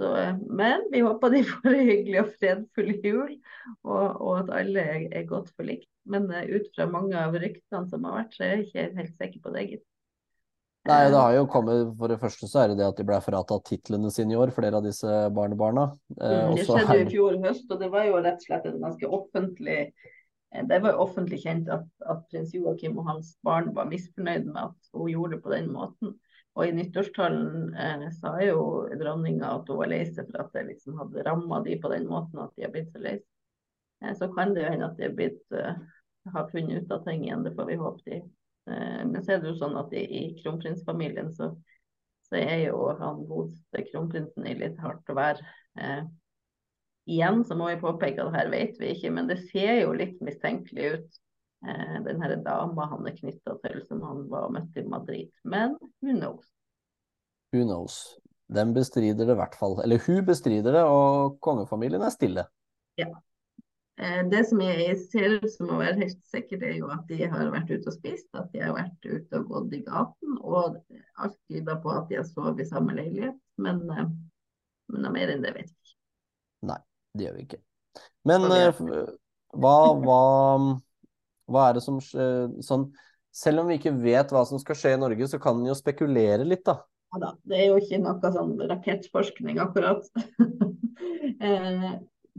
så, 0.00 0.10
eh, 0.18 0.34
men 0.48 0.86
vi 0.92 1.04
håper 1.04 1.34
de 1.34 1.44
får 1.50 1.70
en 1.72 1.88
hyggelig 1.90 2.20
og 2.24 2.34
fredfull 2.40 2.92
jul, 3.04 3.38
og, 3.84 4.04
og 4.10 4.34
at 4.42 4.52
alle 4.62 4.84
er, 4.96 5.08
er 5.22 5.30
godt 5.30 5.52
forlikt. 5.56 5.88
Men 6.10 6.26
uh, 6.32 6.42
ut 6.50 6.68
fra 6.74 6.88
mange 6.90 7.14
av 7.14 7.36
ryktene 7.38 7.86
som 7.90 8.06
har 8.08 8.22
vært, 8.22 8.36
så 8.36 8.46
er 8.46 8.54
jeg 8.54 8.68
ikke 8.68 8.86
helt 8.98 9.18
sikker 9.18 9.42
på 9.44 9.56
det, 9.56 9.66
gitt. 9.70 9.86
Nei, 10.90 11.02
det 11.14 11.18
har 11.18 11.34
jo 11.36 11.44
kommet, 11.46 11.92
For 11.98 12.10
det 12.10 12.18
første 12.18 12.48
så 12.50 12.64
er 12.64 12.72
det 12.72 12.80
det 12.80 12.88
at 12.88 12.98
de 12.98 13.04
ble 13.06 13.20
fratatt 13.22 13.68
titlene 13.68 14.10
sine 14.10 14.34
i 14.34 14.38
år, 14.38 14.50
flere 14.54 14.80
av 14.80 14.86
disse 14.86 15.18
barnebarna. 15.34 15.92
Eh, 16.16 16.40
mm, 16.48 16.56
det 16.58 16.64
skjedde 16.66 16.96
jo 16.96 17.04
i 17.04 17.12
fjor 17.12 17.38
høst, 17.44 17.68
og 17.70 17.84
det 17.84 17.90
var 17.92 18.08
jo 18.08 18.18
rett 18.18 18.40
og 18.40 18.48
slett 18.48 18.66
en 18.66 18.82
ganske 18.82 19.12
offentlig 19.18 19.78
det 20.68 20.78
var 20.84 20.92
jo 20.92 21.04
offentlig 21.06 21.38
kjent 21.44 21.70
at, 21.72 21.86
at 22.04 22.26
prins 22.28 22.52
Joakim 22.52 22.98
og 23.00 23.06
hans 23.08 23.32
barn 23.46 23.70
var 23.76 23.88
misfornøyd 23.88 24.50
med 24.50 24.60
at 24.66 24.90
hun 24.92 25.08
gjorde 25.08 25.36
det 25.36 25.42
på 25.46 25.52
den 25.54 25.70
måten. 25.72 26.12
Og 26.52 26.68
i 26.68 26.74
nyttårstalen 26.76 27.72
eh, 27.80 28.08
sa 28.18 28.34
jo 28.44 28.64
dronninga 29.00 29.54
at 29.56 29.70
hun 29.72 29.80
var 29.80 29.88
lei 29.88 30.02
seg 30.10 30.28
for 30.28 30.44
at 30.44 30.52
det 30.52 30.66
liksom 30.68 30.98
hadde 31.00 31.24
ramma 31.24 31.62
de 31.64 31.78
på 31.80 31.88
den 31.92 32.04
måten 32.10 32.42
at 32.42 32.52
de 32.58 32.66
har 32.66 32.74
blitt 32.74 32.92
så 32.92 33.00
lei 33.00 33.16
seg. 33.16 33.28
Eh, 34.04 34.14
så 34.20 34.28
kan 34.36 34.52
det 34.52 34.66
jo 34.66 34.74
hende 34.74 34.90
at 34.90 35.00
de 35.00 35.08
har 35.08 35.16
blitt 35.16 35.56
eh, 35.56 35.80
har 36.30 36.48
funnet 36.52 36.82
ut 36.82 36.92
av 36.92 37.04
ting 37.04 37.24
igjen, 37.24 37.42
det 37.42 37.54
får 37.56 37.66
vi 37.66 37.76
håpe 37.80 38.10
de. 38.10 38.20
Eh, 38.70 39.02
men 39.08 39.22
så 39.22 39.34
er 39.34 39.42
det 39.42 39.52
jo 39.52 39.58
sånn 39.58 39.78
at 39.80 39.94
i, 39.96 40.02
i 40.04 40.22
kronprinsfamilien 40.42 41.32
så, 41.34 41.50
så, 42.28 42.38
er 42.38 42.66
jo 42.68 42.90
han 43.00 43.24
godeste 43.28 43.86
kronprinsen 43.90 44.46
i 44.46 44.56
litt 44.58 44.78
hardt 44.82 45.16
vær. 45.16 45.40
Eh, 45.80 46.02
igjen 47.10 47.42
så 47.44 47.56
må 47.58 47.68
vi 47.70 47.80
påpeke 47.80 48.24
at 48.24 48.36
her 48.36 48.50
vet 48.52 48.78
vi 48.80 48.92
ikke, 48.94 49.10
men 49.14 49.28
det 49.30 49.40
ser 49.50 49.82
jo 49.82 49.94
litt 49.96 50.20
mistenkelig 50.24 50.94
ut. 50.96 51.20
Eh, 51.66 51.98
den 52.06 52.22
her 52.22 52.34
dama 52.42 52.88
han 52.90 53.06
er 53.06 53.16
knytta 53.16 53.56
til, 53.62 53.82
som 53.86 54.02
han 54.06 54.24
var 54.30 54.50
møtt 54.54 54.78
i 54.78 54.86
Madrid. 54.86 55.30
Men 55.44 55.76
who 56.02 56.14
knows? 56.14 56.46
Who 57.54 57.64
knows. 57.66 58.00
Den 58.52 58.74
bestrider 58.74 59.28
det 59.28 59.36
i 59.36 59.40
hvert 59.40 59.54
fall. 59.56 59.78
Eller 59.84 60.02
hun 60.06 60.24
bestrider 60.26 60.74
det, 60.74 60.82
og 60.84 61.38
kongefamilien 61.44 62.02
er 62.02 62.14
stille. 62.14 62.46
Ja. 63.00 63.08
Eh, 64.00 64.22
det 64.32 64.42
som 64.48 64.60
jeg 64.64 64.96
ser 65.04 65.38
ut 65.38 65.50
som 65.52 65.70
å 65.70 65.78
være 65.80 66.00
helt 66.02 66.20
sikkert, 66.32 66.64
er 66.66 66.76
jo 66.80 66.90
at 66.92 67.06
de 67.08 67.22
har 67.22 67.52
vært 67.54 67.70
ute 67.70 67.92
og 67.92 67.96
spist, 67.96 68.28
at 68.38 68.50
de 68.54 68.64
har 68.64 68.74
vært 68.76 69.06
ute 69.06 69.40
og 69.40 69.50
gått 69.52 69.78
i 69.78 69.82
gaten. 69.86 70.38
Og 70.42 70.78
alt 71.22 71.38
tyder 71.46 71.80
på 71.84 71.94
at 71.94 72.08
de 72.10 72.20
har 72.20 72.28
sovet 72.28 72.64
i 72.64 72.68
samme 72.68 72.96
leilighet. 72.98 73.38
Men, 73.62 73.84
eh, 73.90 74.08
men 74.92 75.06
noe 75.06 75.14
mer 75.14 75.32
enn 75.32 75.44
det 75.44 75.54
vet 75.54 75.70
vi 75.70 75.76
ikke. 75.78 75.98
Nei. 76.72 76.80
Det 77.12 77.26
gjør 77.26 77.36
vi 77.38 77.46
ikke. 77.46 77.60
Men 78.28 78.46
uh, 78.48 78.80
hva, 79.52 79.76
hva, 80.00 80.20
hva, 81.50 81.66
er 81.68 81.76
det 81.76 81.82
som 81.84 81.98
sånn 82.00 82.86
Selv 83.32 83.62
om 83.62 83.68
vi 83.68 83.78
ikke 83.78 83.94
vet 83.96 84.32
hva 84.32 84.44
som 84.48 84.60
skal 84.60 84.76
skje 84.78 84.94
i 84.96 85.00
Norge, 85.00 85.28
så 85.28 85.40
kan 85.40 85.60
en 85.60 85.68
jo 85.70 85.76
spekulere 85.76 86.44
litt, 86.44 86.64
da. 86.68 86.82
Ja 87.12 87.20
da. 87.22 87.30
Det 87.48 87.58
er 87.58 87.70
jo 87.70 87.78
ikke 87.80 88.00
noe 88.00 88.32
sånn 88.34 88.54
rakettforskning, 88.68 89.60
akkurat. 89.60 90.04
eh, 91.48 91.86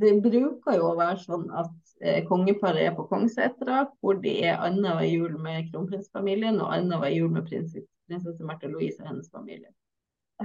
det 0.01 0.11
bruker 0.21 0.77
jo 0.77 0.91
å 0.91 0.97
være 0.97 1.17
sånn 1.21 1.47
at 1.53 1.73
eh, 2.01 2.21
kongeparet 2.29 2.87
er 2.87 2.95
på 2.97 3.07
Kongssetra, 3.09 3.87
hvor 4.01 4.21
de 4.21 4.35
er 4.45 4.61
annenhver 4.61 5.09
jul 5.09 5.37
med 5.41 5.69
kronprinsfamilien 5.71 6.61
og 6.61 6.73
annenhver 6.73 7.13
jul 7.13 7.33
med 7.33 7.49
prinsesse 7.49 8.45
Märtha 8.45 8.69
Louise 8.69 9.01
og 9.01 9.09
hennes 9.09 9.33
familie 9.33 9.69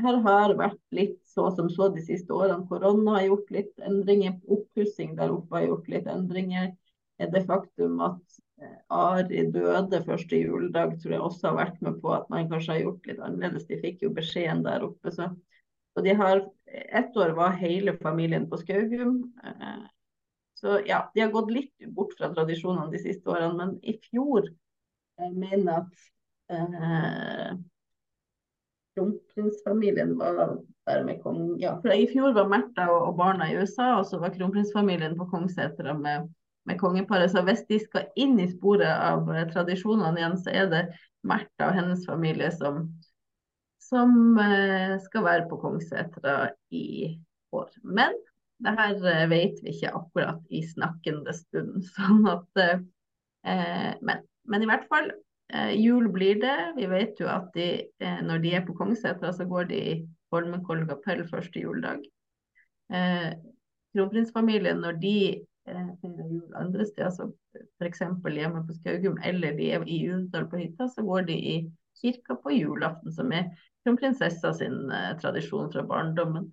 her 0.03 0.19
har 0.25 0.55
vært 0.59 0.81
litt 0.95 1.19
så 1.29 1.49
som 1.55 1.69
så 1.73 1.89
de 1.95 2.03
siste 2.05 2.35
årene. 2.35 2.67
Korona 2.71 3.19
har 3.19 3.27
gjort 3.29 3.51
litt 3.55 3.85
endringer. 3.85 4.37
Oppussing 4.49 5.17
der 5.19 5.33
oppe 5.35 5.59
har 5.59 5.67
gjort 5.69 5.91
litt 5.93 6.09
endringer. 6.11 6.73
Det 7.19 7.43
faktum 7.49 7.99
at 8.07 8.39
eh, 8.63 8.77
Ari 8.95 9.45
døde 9.55 10.03
første 10.07 10.39
juledag, 10.39 10.95
tror 11.03 11.17
jeg 11.17 11.25
også 11.27 11.51
har 11.51 11.59
vært 11.59 11.81
med 11.83 11.99
på 12.03 12.13
at 12.15 12.29
man 12.31 12.51
kanskje 12.51 12.77
har 12.77 12.85
gjort 12.85 13.11
litt 13.11 13.23
annerledes. 13.23 13.67
De 13.71 13.81
fikk 13.83 14.07
jo 14.07 14.15
beskjeden 14.15 14.63
der 14.67 14.87
oppe. 14.87 15.15
Så, 15.15 15.31
Og 15.97 16.07
de 16.07 16.15
har 16.15 16.47
Ett 16.69 17.17
år 17.17 17.31
var 17.33 17.55
hele 17.57 17.95
familien 17.97 18.45
på 18.51 18.59
Skaugum. 18.61 19.23
Eh, 19.45 19.87
så 20.59 20.81
ja, 20.87 21.07
de 21.15 21.23
har 21.23 21.31
gått 21.33 21.51
litt 21.55 21.87
bort 21.95 22.13
fra 22.19 22.29
tradisjonene 22.35 22.93
de 22.93 23.01
siste 23.01 23.31
årene. 23.31 23.57
Men 23.57 23.77
i 23.83 23.95
fjor 24.05 24.51
jeg 25.19 25.35
mener 25.35 25.83
at 25.83 26.09
eh, 26.55 27.53
kronprinsfamilien 28.99 30.19
var 30.19 30.59
der 30.87 31.05
med 31.05 31.23
kong... 31.23 31.61
Ja, 31.61 31.77
for 31.83 31.95
i 31.95 32.07
fjor 32.11 32.35
var 32.35 32.49
Märtha 32.51 32.89
og, 32.91 33.17
barna 33.19 33.51
i 33.51 33.57
USA, 33.57 33.95
og 33.99 34.07
så 34.07 34.19
var 34.19 34.35
kronprinsfamilien 34.35 35.17
på 35.19 35.29
Kongssetra 35.31 35.95
med, 35.99 36.29
med, 36.67 36.79
kongeparet. 36.81 37.31
Så 37.31 37.43
hvis 37.47 37.65
de 37.69 37.81
skal 37.83 38.09
inn 38.19 38.39
i 38.41 38.49
sporet 38.51 38.91
av 38.91 39.29
eh, 39.35 39.47
tradisjonene 39.53 40.19
igjen, 40.19 40.39
så 40.41 40.55
er 40.55 40.73
det 40.73 40.83
Märtha 41.29 41.71
og 41.71 41.79
hennes 41.79 42.07
familie 42.09 42.51
som, 42.55 42.89
som 43.83 44.17
eh, 44.43 44.97
skal 45.07 45.27
være 45.29 45.47
på 45.51 45.61
Kongssetra 45.63 46.51
i 46.75 47.15
år. 47.55 47.71
Men 47.85 48.19
det 48.65 48.75
her 48.81 49.09
eh, 49.13 49.29
vet 49.31 49.63
vi 49.63 49.77
ikke 49.77 49.95
akkurat 50.01 50.43
i 50.51 50.65
snakkende 50.67 51.37
stund. 51.37 51.85
sånn 51.97 52.27
at 52.31 52.65
eh, 52.65 53.95
men, 54.03 54.27
men 54.49 54.65
i 54.65 54.71
hvert 54.71 54.89
fall 54.91 55.13
Eh, 55.55 55.71
jul 55.81 56.09
blir 56.13 56.41
det. 56.41 56.73
Vi 56.77 56.87
vet 56.87 57.21
jo 57.21 57.29
at 57.33 57.53
de, 57.55 57.69
eh, 58.01 58.21
når 58.23 58.43
de 58.45 58.55
er 58.55 58.67
på 58.67 58.75
Kongssetra, 58.77 59.33
så 59.33 59.47
går 59.49 59.69
de 59.71 59.79
i 59.93 59.95
Holmenkollen 60.33 60.89
kapell 60.89 61.25
første 61.29 61.61
juledag. 61.63 62.03
Eh, 62.93 63.33
kronprinsfamilien, 63.97 64.83
når 64.85 65.01
de 65.01 65.15
eh, 65.69 65.89
feirer 66.03 66.29
jul 66.35 66.55
andre 66.57 66.85
steder, 66.87 67.15
så 67.17 67.31
f.eks. 67.81 68.05
hjemme 68.37 68.63
på 68.67 68.77
Skaugum, 68.77 69.17
eller 69.25 69.57
de 69.57 69.71
er 69.73 69.89
i 69.89 70.03
Uvdal 70.13 70.51
på 70.53 70.61
hytta, 70.61 70.89
så 70.93 71.05
går 71.07 71.25
de 71.31 71.39
i 71.55 71.57
kirka 72.03 72.37
på 72.43 72.53
julaften, 72.53 73.13
som 73.13 73.33
er 73.33 73.49
kronprinsessa 73.87 74.53
sin 74.55 74.93
eh, 74.93 75.17
tradisjon 75.23 75.73
fra 75.73 75.87
barndommen. 75.89 76.53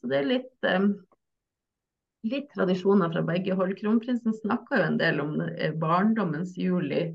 Så 0.00 0.12
det 0.12 0.20
er 0.20 0.32
litt 0.34 0.68
eh, 0.68 0.88
litt 2.28 2.52
tradisjoner 2.52 3.12
fra 3.12 3.24
begge 3.24 3.56
hold. 3.56 3.72
Kronprinsen 3.80 4.36
snakka 4.36 4.80
jo 4.80 4.84
en 4.90 5.00
del 5.00 5.20
om 5.20 5.36
barndommens 5.80 6.54
jul 6.56 6.92
i 6.92 7.06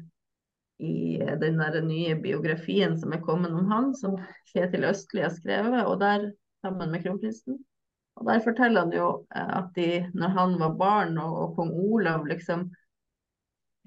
i 0.79 1.19
den 1.41 1.59
der 1.59 1.81
nye 1.83 2.15
biografien 2.15 2.95
som 2.99 3.13
er 3.13 3.23
kommet 3.23 3.51
om 3.55 3.67
han, 3.71 3.93
som 3.95 4.17
Kjetil 4.53 4.87
Østli 4.87 5.25
har 5.25 5.33
skrevet, 5.35 5.81
og 5.85 5.99
der 6.01 6.29
sammen 6.63 6.91
med 6.91 7.03
kronprinsen. 7.03 7.59
Og 8.19 8.25
Der 8.27 8.43
forteller 8.43 8.85
han 8.85 8.93
jo 8.95 9.09
eh, 9.35 9.57
at 9.59 9.71
de, 9.75 9.89
når 10.13 10.35
han 10.35 10.59
var 10.59 10.75
barn 10.79 11.17
og, 11.17 11.37
og 11.43 11.55
kong 11.55 11.71
Olav 11.71 12.27
liksom 12.27 12.69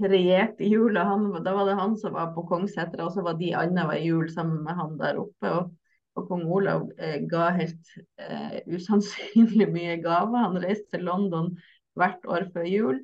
regjerte 0.02 0.66
jula, 0.66 1.04
han, 1.04 1.28
da 1.44 1.52
var 1.54 1.68
det 1.68 1.78
han 1.78 1.96
som 2.00 2.16
var 2.16 2.32
på 2.34 2.44
Kongssetra, 2.48 3.04
og 3.06 3.12
så 3.14 3.24
var 3.24 3.36
de 3.40 3.52
annenhver 3.56 4.00
jul 4.00 4.30
sammen 4.32 4.64
med 4.64 4.76
han 4.78 4.98
der 5.00 5.20
oppe. 5.20 5.52
og 5.52 5.70
og 6.18 6.26
kong 6.28 6.42
Olav 6.52 6.90
eh, 7.00 7.22
ga 7.28 7.46
helt 7.56 7.92
eh, 8.20 8.58
usannsynlig 8.68 9.68
mye 9.72 9.96
gaver. 10.04 10.44
Han 10.44 10.60
reiste 10.60 10.90
til 10.92 11.06
London 11.08 11.54
hvert 11.96 12.26
år 12.28 12.48
før 12.52 12.68
jul 12.68 12.98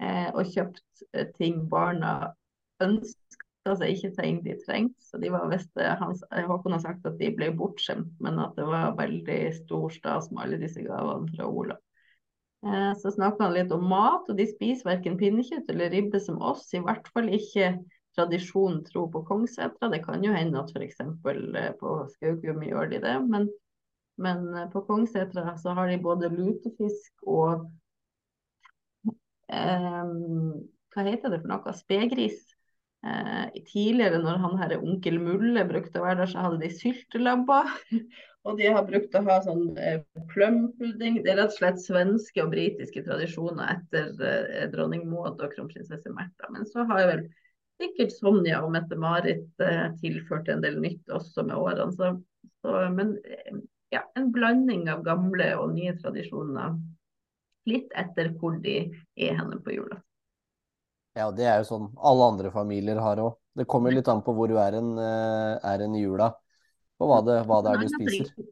eh, 0.00 0.30
og 0.32 0.48
kjøpte 0.52 1.08
eh, 1.12 1.28
ting 1.36 1.64
barna 1.68 2.32
ønska 2.84 3.23
seg 3.78 3.94
ikke 3.94 4.12
ting 4.18 4.42
de 4.44 4.58
trengte. 4.60 5.00
Så 5.06 5.18
de 5.22 5.30
var 5.32 5.48
visst, 5.48 5.72
Håkon 5.74 6.76
har 6.76 6.82
sagt 6.84 7.06
at 7.08 7.16
de 7.20 7.30
ble 7.32 7.48
bortskjemt, 7.56 8.12
men 8.24 8.38
at 8.42 8.52
det 8.58 8.66
var 8.68 8.98
veldig 8.98 9.40
stor 9.62 9.88
stas 9.94 10.28
med 10.30 10.44
alle 10.44 10.60
disse 10.60 10.84
gavene 10.84 11.32
fra 11.32 11.48
Olav. 11.48 11.80
Eh, 12.64 12.92
så 13.00 13.12
snakka 13.12 13.46
han 13.46 13.56
litt 13.56 13.72
om 13.74 13.84
mat, 13.88 14.28
og 14.28 14.38
de 14.38 14.46
spiser 14.48 14.88
verken 14.88 15.18
pinnekjøtt 15.20 15.68
eller 15.72 15.92
ribbe 15.92 16.20
som 16.20 16.40
oss. 16.44 16.66
I 16.76 16.82
hvert 16.84 17.08
fall 17.12 17.32
ikke 17.32 17.74
tradisjonen 18.16 18.84
tro 18.86 19.06
på 19.10 19.24
Kongssetra. 19.28 19.90
Det 19.92 20.02
kan 20.04 20.24
jo 20.24 20.32
hende 20.34 20.60
at 20.60 20.72
f.eks. 20.72 21.00
Eh, 21.00 21.70
på 21.80 21.96
Skaugum 22.14 22.62
gjør 22.64 22.92
de 22.92 23.00
det, 23.04 23.16
men, 23.28 23.48
men 24.20 24.46
eh, 24.54 24.68
på 24.72 24.84
Kongssetra 24.88 25.56
så 25.60 25.74
har 25.76 25.90
de 25.90 26.00
både 26.04 26.32
lutefisk 26.32 27.26
og 27.26 27.66
eh, 29.52 30.14
hva 30.94 31.08
heter 31.08 31.32
det 31.32 31.42
for 31.42 31.50
noe? 31.50 31.74
Spegris. 31.74 32.53
Eh, 33.04 33.62
tidligere, 33.68 34.18
når 34.22 34.38
han 34.40 34.54
her 34.62 34.78
onkel 34.78 35.18
Mulle 35.20 35.64
brukte 35.68 36.00
å 36.00 36.06
være 36.06 36.22
der, 36.22 36.30
så 36.30 36.44
hadde 36.46 36.62
de 36.62 36.70
syltelabber. 36.72 37.68
og 38.48 38.60
de 38.60 38.70
har 38.72 38.86
brukt 38.88 39.16
å 39.18 39.22
ha 39.26 39.38
sånn 39.44 39.66
eh, 39.76 40.00
plumpudding. 40.32 41.20
Det 41.24 41.34
er 41.34 41.40
rett 41.42 41.52
og 41.52 41.58
slett 41.58 41.82
svenske 41.82 42.44
og 42.44 42.54
britiske 42.54 43.04
tradisjoner 43.04 43.74
etter 43.76 44.12
eh, 44.24 44.68
dronning 44.72 45.04
Maud 45.10 45.36
og 45.36 45.52
kronprinsesse 45.52 46.12
Märtha. 46.16 46.48
Men 46.54 46.64
så 46.70 46.86
har 46.88 47.10
vel 47.10 47.26
sikkert 47.82 48.16
Sonja 48.16 48.62
og 48.64 48.72
Mette-Marit 48.72 49.64
eh, 49.64 49.86
tilført 50.00 50.48
en 50.48 50.64
del 50.64 50.80
nytt 50.80 51.12
også 51.12 51.44
med 51.44 51.60
årene. 51.60 51.92
Så, 51.98 52.10
så, 52.64 52.78
men 52.94 53.18
eh, 53.20 53.60
ja, 53.92 54.04
en 54.16 54.32
blanding 54.32 54.88
av 54.92 55.04
gamle 55.04 55.52
og 55.60 55.76
nye 55.76 55.92
tradisjoner. 56.00 56.80
Litt 57.68 57.92
etter 57.96 58.32
hvor 58.40 58.56
de 58.64 58.78
er 59.16 59.36
henne 59.36 59.60
på 59.64 59.76
jula. 59.76 60.00
Ja, 61.14 61.28
det 61.30 61.46
er 61.46 61.60
jo 61.62 61.66
sånn 61.68 61.84
alle 62.02 62.26
andre 62.32 62.50
familier 62.50 62.98
har 62.98 63.20
òg. 63.22 63.36
Det 63.54 63.68
kommer 63.70 63.94
litt 63.94 64.08
an 64.10 64.24
på 64.26 64.32
hvor 64.34 64.50
du 64.50 64.56
er 64.58 64.74
en, 64.80 64.96
eh, 64.98 65.52
er 65.62 65.84
en 65.84 65.94
i 65.94 66.02
jula, 66.02 66.32
og 66.98 67.10
hva 67.10 67.20
det, 67.22 67.36
hva 67.46 67.60
det 67.62 67.70
er 67.70 67.82
du 67.84 67.92
spiser. 67.92 68.48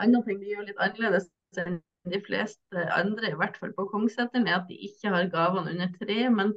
Andre 0.00 0.22
ting 0.24 0.38
de 0.40 0.54
gjør 0.54 0.64
litt 0.70 0.80
annerledes 0.80 1.28
enn 1.60 1.76
de 2.08 2.20
fleste 2.24 2.84
andre, 2.96 3.28
i 3.28 3.36
hvert 3.36 3.58
fall 3.60 3.74
på 3.76 3.84
Kongsseteren, 3.90 4.46
er 4.48 4.62
at 4.62 4.70
de 4.70 4.78
ikke 4.88 5.12
har 5.12 5.28
gavene 5.34 5.74
under 5.74 5.90
tre, 6.00 6.22
men 6.32 6.54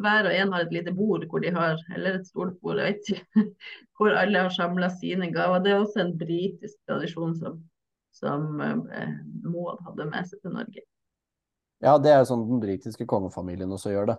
hver 0.00 0.26
og 0.26 0.34
en 0.34 0.54
har 0.56 0.64
et 0.64 0.74
lite 0.74 0.94
bord 0.96 1.26
hvor 1.30 1.44
de 1.44 1.52
har, 1.54 1.78
eller 1.94 2.18
et 2.18 2.26
stort 2.26 2.56
bord, 2.58 2.80
jeg 2.80 2.96
vet 2.96 3.12
ikke, 3.14 3.44
hvor 4.00 4.16
alle 4.18 4.42
har 4.42 4.50
samla 4.56 4.88
sine 4.96 5.28
gaver. 5.30 5.62
Det 5.62 5.70
er 5.70 5.84
også 5.84 6.02
en 6.02 6.16
britisk 6.18 6.74
tradisjon 6.90 7.36
som, 7.38 7.60
som 8.16 8.58
eh, 8.58 9.14
Moad 9.46 9.78
hadde 9.86 10.08
med 10.10 10.26
seg 10.26 10.42
til 10.42 10.56
Norge. 10.56 10.82
Ja, 11.78 11.94
det 12.02 12.10
er 12.10 12.24
jo 12.24 12.32
sånn 12.32 12.48
den 12.48 12.58
britiske 12.64 13.06
kongefamilien 13.08 13.70
også 13.70 13.94
gjør 13.94 14.10
det 14.10 14.18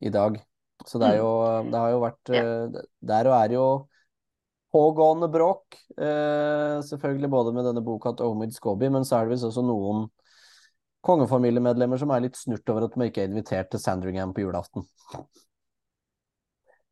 i 0.00 0.12
dag. 0.14 0.38
Så 0.86 0.98
det, 0.98 1.06
er 1.06 1.18
mm. 1.18 1.22
jo, 1.22 1.30
det 1.72 1.80
har 1.80 1.94
jo 1.94 2.02
vært 2.04 2.32
ja. 2.32 2.42
Eh, 2.42 2.84
der 3.10 3.30
og 3.30 3.36
er 3.38 3.54
jo 3.56 3.64
pågående 4.74 5.30
bråk. 5.32 5.80
Eh, 5.96 6.76
selvfølgelig 6.86 7.32
både 7.32 7.54
med 7.56 7.66
denne 7.70 7.82
boka 7.84 8.12
til 8.14 8.30
Omid 8.30 8.54
Skobi, 8.54 8.90
men 8.92 9.06
så 9.08 9.18
er 9.18 9.26
det 9.26 9.36
visst 9.36 9.48
også 9.48 9.64
noen 9.66 10.06
kongefamiliemedlemmer 11.08 12.00
som 12.00 12.12
er 12.12 12.24
litt 12.26 12.38
snurt 12.38 12.68
over 12.70 12.86
at 12.86 12.94
de 12.94 13.06
ikke 13.08 13.24
er 13.24 13.30
invitert 13.30 13.70
til 13.72 13.82
Sandringham 13.82 14.34
på 14.36 14.44
julaften. 14.44 14.86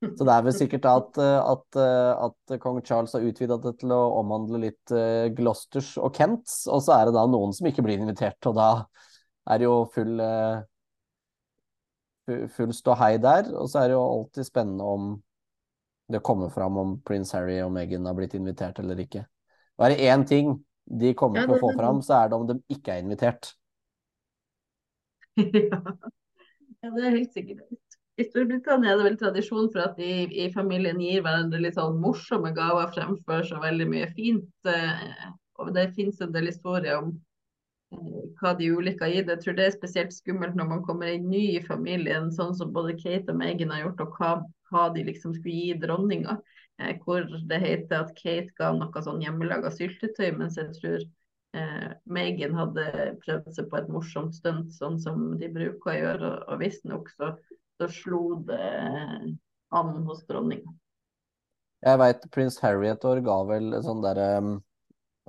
Så 0.06 0.26
det 0.28 0.32
er 0.32 0.44
vel 0.44 0.54
sikkert 0.54 0.86
at, 0.86 1.18
at, 1.18 1.78
at 1.80 2.56
kong 2.62 2.82
Charles 2.84 3.14
har 3.16 3.24
utvida 3.26 3.56
det 3.58 3.72
til 3.80 3.94
å 3.96 4.00
omhandle 4.20 4.60
litt 4.62 4.92
Gloucesters 5.34 5.94
og 5.98 6.12
Kents, 6.14 6.66
og 6.68 6.84
så 6.84 6.98
er 6.98 7.08
det 7.08 7.16
da 7.16 7.24
noen 7.32 7.54
som 7.56 7.66
ikke 7.66 7.82
blir 7.82 7.98
invitert, 7.98 8.38
og 8.46 8.58
da 8.60 8.68
er 9.50 9.62
det 9.62 9.66
jo 9.66 9.78
full 9.94 10.20
uh, 10.20 10.60
full 12.26 12.74
ståhei 12.74 13.16
der. 13.22 13.50
Og 13.54 13.70
så 13.70 13.82
er 13.82 13.90
det 13.90 13.96
jo 13.96 14.04
alltid 14.04 14.48
spennende 14.48 14.84
om 14.84 15.14
det 16.12 16.22
kommer 16.22 16.48
fram 16.54 16.76
om 16.78 16.96
prins 17.02 17.32
Harry 17.34 17.58
og 17.64 17.72
Meghan 17.74 18.06
har 18.06 18.14
blitt 18.14 18.36
invitert 18.38 18.78
eller 18.78 19.00
ikke. 19.02 19.24
Og 19.76 19.86
er 19.86 19.94
det 19.94 20.10
én 20.12 20.26
ting 20.26 20.52
de 20.86 21.14
kommer 21.18 21.42
til 21.42 21.56
å 21.56 21.62
få 21.62 21.72
fram, 21.74 21.98
så 22.02 22.20
er 22.20 22.28
det 22.30 22.38
om 22.38 22.46
de 22.46 22.60
ikke 22.70 22.94
er 22.94 23.02
invitert. 23.02 23.50
ja, 25.42 26.90
det 26.94 27.02
er 27.02 27.16
helt 27.18 27.34
sikkert. 27.34 27.66
I 28.16 28.24
Storbritannia 28.24 28.94
er 28.94 29.00
det 29.00 29.08
vel 29.10 29.18
tradisjon 29.20 29.66
for 29.74 29.82
at 29.82 29.98
de 29.98 30.28
i 30.30 30.46
familien 30.54 31.00
gir 31.02 31.24
hverandre 31.24 31.58
litt 31.60 31.76
sånn 31.76 31.98
morsomme 32.00 32.54
gaver 32.56 32.94
fremfor 32.94 33.42
så 33.44 33.58
veldig 33.60 33.88
mye 33.90 34.06
fint. 34.16 34.48
Eh, 34.70 35.26
og 35.60 35.74
det 35.76 35.90
finnes 35.98 36.22
en 36.24 36.32
del 36.32 36.48
historier 36.48 37.02
om 37.02 37.10
hva 38.40 38.52
de 38.58 38.70
ulike 38.74 39.04
har 39.04 39.12
gitt. 39.14 39.30
Jeg 39.30 39.42
tror 39.42 39.56
det 39.56 39.66
er 39.66 39.74
spesielt 39.74 40.14
skummelt 40.14 40.56
når 40.58 40.70
man 40.72 40.84
kommer 40.86 41.10
inn 41.12 41.28
ny 41.30 41.42
i 41.56 41.64
familien, 41.64 42.30
sånn 42.34 42.54
som 42.58 42.72
både 42.74 42.96
Kate 42.98 43.32
og 43.32 43.40
Meghan 43.40 43.74
har 43.74 43.84
gjort, 43.84 44.04
og 44.04 44.16
hva, 44.18 44.30
hva 44.70 44.86
de 44.94 45.04
liksom 45.06 45.36
skulle 45.36 45.54
gi 45.54 45.76
dronninga. 45.82 46.38
Eh, 46.82 46.96
hvor 47.04 47.28
det 47.48 47.60
heter 47.62 48.02
at 48.02 48.16
Kate 48.18 48.52
ga 48.58 48.72
noe 48.76 49.04
sånn 49.04 49.22
hjemmelaga 49.24 49.70
syltetøy, 49.72 50.32
mens 50.36 50.58
jeg 50.60 50.74
tror 50.80 50.98
eh, 51.56 51.92
Megan 52.04 52.58
hadde 52.58 52.88
prøvd 53.22 53.52
seg 53.56 53.70
på 53.70 53.80
et 53.80 53.92
morsomt 53.92 54.34
stunt, 54.36 54.74
sånn 54.76 54.98
som 55.00 55.30
de 55.40 55.52
bruker 55.52 55.94
å 55.94 56.00
gjøre. 56.00 56.32
Og, 56.32 56.50
og 56.50 56.64
visstnok 56.64 57.14
så 57.14 57.36
så 57.76 57.88
slo 57.88 58.42
det 58.48 59.36
an 59.68 59.96
hos 60.08 60.24
dronninga. 60.28 60.72
Jeg 61.86 62.00
veit 62.00 62.24
prins 62.32 62.56
Harry 62.64 62.88
et 62.88 63.04
år 63.04 63.20
ga 63.24 63.36
vel 63.50 63.74
sånn 63.84 64.00
derre 64.04 64.28
um, 64.40 64.54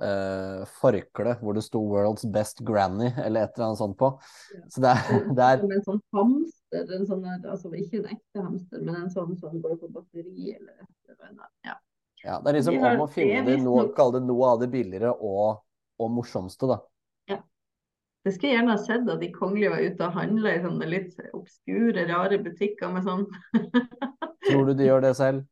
uh, 0.02 0.64
forkle 0.80 1.34
hvor 1.40 1.56
det 1.56 1.64
sto 1.66 1.82
'World's 1.82 2.26
best 2.32 2.62
granny' 2.66 3.12
eller 3.24 3.46
et 3.46 3.56
eller 3.56 3.66
annet 3.68 3.82
sånt 3.82 3.98
på. 3.98 4.12
Ja. 4.54 4.62
Så 4.74 4.84
det 4.84 4.94
er, 4.94 5.24
det 5.36 5.48
er... 5.48 5.64
En 5.78 5.86
sånn 5.86 6.02
hamster, 6.16 6.92
en 6.98 7.08
sånn 7.08 7.26
altså 7.28 7.72
ikke 7.74 8.02
en 8.02 8.10
ekte 8.16 8.44
hamster, 8.44 8.82
men 8.82 9.02
en 9.04 9.12
sånn 9.14 9.34
som 9.40 9.56
går 9.62 9.78
på 9.82 9.92
batteri 9.94 10.54
eller 10.54 10.74
et 10.82 11.14
eller 11.14 11.32
annet. 11.32 11.54
Ja. 11.66 11.78
ja, 12.24 12.38
det 12.42 12.52
er 12.52 12.60
liksom 12.60 12.78
om 12.92 13.06
å 13.06 13.10
finne 13.12 13.42
det 13.48 13.58
noe, 13.64 13.88
kalle 13.96 14.20
det 14.20 14.28
noe 14.28 14.54
av 14.54 14.62
det 14.62 14.70
billigere 14.72 15.14
og, 15.16 15.64
og 15.98 16.14
morsomste, 16.14 16.70
da. 16.70 16.82
Det 18.26 18.34
skulle 18.34 18.56
gjerne 18.58 18.74
ha 18.74 18.80
sett 18.82 19.06
at 19.08 19.20
de 19.22 19.28
kongelige 19.32 19.70
var 19.72 19.80
ute 19.80 20.04
og 20.04 20.16
handla 20.18 20.50
i 20.52 20.60
sånne 20.60 20.88
litt 20.90 21.14
obskure, 21.32 22.02
rare 22.10 22.36
butikker 22.42 22.90
med 22.92 23.06
sånn. 23.06 23.22
Tror 24.48 24.68
du 24.68 24.74
de 24.76 24.88
gjør 24.88 25.04
det 25.06 25.12
selv? 25.16 25.46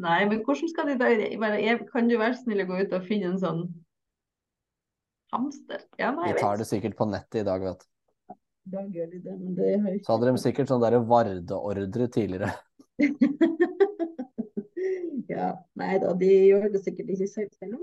Nei, 0.00 0.20
men 0.30 0.40
hvordan 0.46 0.72
skal 0.72 0.88
de 0.88 0.96
da 1.00 1.10
være 1.42 1.76
Kan 1.90 2.08
du 2.08 2.16
være 2.20 2.38
snill 2.38 2.64
å 2.64 2.68
gå 2.70 2.80
ut 2.80 2.96
og 2.96 3.06
finne 3.08 3.34
en 3.34 3.40
sånn 3.42 3.62
hamster? 5.34 5.84
Ja, 6.00 6.12
nei, 6.16 6.32
de 6.32 6.40
tar 6.40 6.60
det 6.60 6.68
sikkert 6.70 6.96
på 6.98 7.08
nettet 7.10 7.42
i 7.42 7.46
dag, 7.46 7.64
vet 7.64 7.84
du. 7.84 7.86
Da 8.70 8.82
gjør 8.86 9.08
de 9.10 9.18
det, 9.24 9.34
men 9.34 9.54
det 9.56 9.70
har 9.82 9.94
ikke 9.96 10.06
Så 10.06 10.14
hadde 10.14 10.30
de 10.30 10.42
sikkert 10.42 10.70
sånn 10.70 10.82
derre 10.82 11.00
Varde-ordre 11.10 12.06
tidligere. 12.12 12.50
ja, 15.32 15.48
nei 15.80 15.94
da, 16.02 16.12
de 16.20 16.28
gjør 16.28 16.68
det 16.74 16.82
sikkert 16.84 17.10
ikke 17.16 17.28
selv. 17.30 17.56
Selv 17.58 17.78
om 17.78 17.82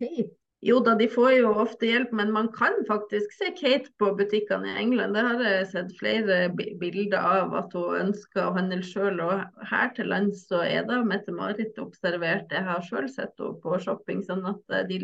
Kate 0.00 0.30
jo 0.62 0.78
da, 0.86 0.92
de 0.94 1.08
får 1.10 1.32
jo 1.34 1.48
ofte 1.58 1.88
hjelp, 1.88 2.12
men 2.14 2.28
man 2.30 2.46
kan 2.54 2.76
faktisk 2.86 3.32
se 3.34 3.48
Kate 3.58 3.90
på 3.98 4.12
butikkene 4.18 4.70
i 4.70 4.76
England. 4.84 5.16
Det 5.18 5.24
har 5.26 5.40
jeg 5.42 5.64
sett 5.72 5.94
flere 5.98 6.36
bilder 6.54 7.18
av 7.18 7.56
at 7.58 7.74
hun 7.74 7.96
ønsker 7.98 8.44
å 8.44 8.52
handle 8.54 8.78
sjøl. 8.86 9.18
Og 9.24 9.66
her 9.72 9.90
til 9.96 10.12
lands 10.12 10.44
så 10.46 10.60
er 10.62 10.86
da 10.86 11.00
Mette-Marit 11.02 11.80
observert. 11.82 12.54
Jeg 12.54 12.62
har 12.68 12.86
sjøl 12.86 13.08
sett 13.10 13.34
henne 13.42 13.58
på 13.64 13.80
shopping. 13.82 14.22
sånn 14.22 14.46
at 14.52 14.76
eh, 14.78 14.86
de, 14.86 15.00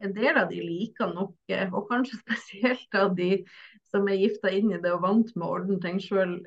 en 0.00 0.16
del 0.16 0.40
av 0.40 0.48
de 0.48 0.64
liker 0.64 1.12
nok, 1.12 1.36
eh, 1.52 1.68
og 1.68 1.90
kanskje 1.92 2.20
spesielt 2.24 2.96
av 2.96 3.12
de 3.18 3.42
som 3.92 4.08
er 4.08 4.22
gifta 4.22 4.48
inn 4.48 4.72
i 4.72 4.80
det 4.80 4.94
og 4.96 5.04
vant 5.04 5.36
med 5.36 5.44
å 5.44 5.58
ordne 5.58 5.76
ting 5.84 6.00
sjøl, 6.00 6.38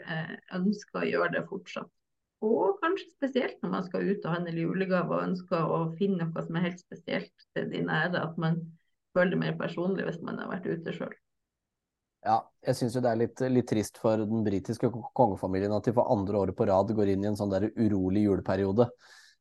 ønsker 0.58 1.04
å 1.04 1.10
gjøre 1.12 1.36
det 1.38 1.46
fortsatt. 1.52 1.92
Og 2.46 2.80
kanskje 2.82 3.10
spesielt 3.10 3.62
når 3.64 3.72
man 3.74 3.86
skal 3.88 4.06
ut 4.06 4.26
og 4.28 4.34
handle 4.36 4.66
julegaver 4.68 5.18
og 5.18 5.28
ønsker 5.32 5.76
å 5.76 5.80
finne 6.00 6.28
noe 6.28 6.46
som 6.46 6.58
er 6.60 6.68
helt 6.68 6.82
spesielt 6.84 7.46
til 7.58 7.70
de 7.72 7.84
nære. 7.88 8.22
At 8.22 8.38
man 8.42 8.60
føler 9.16 9.34
det 9.34 9.42
mer 9.42 9.56
personlig 9.60 10.06
hvis 10.08 10.22
man 10.26 10.42
har 10.42 10.52
vært 10.52 10.68
ute 10.70 10.94
sjøl. 10.96 11.14
Ja, 12.26 12.40
jeg 12.66 12.78
syns 12.78 12.96
jo 12.98 13.04
det 13.06 13.12
er 13.12 13.20
litt, 13.22 13.42
litt, 13.54 13.68
trist 13.70 14.00
for 14.02 14.18
den 14.18 14.42
britiske 14.46 14.90
kongefamilien 14.90 15.76
at 15.76 15.86
de 15.86 15.94
for 15.94 16.10
andre 16.10 16.40
året 16.40 16.58
på 16.58 16.66
rad 16.66 16.90
går 16.98 17.12
inn 17.14 17.26
i 17.26 17.30
en 17.30 17.38
sånn 17.38 17.54
der 17.54 17.68
urolig 17.70 18.24
juleperiode. 18.26 18.90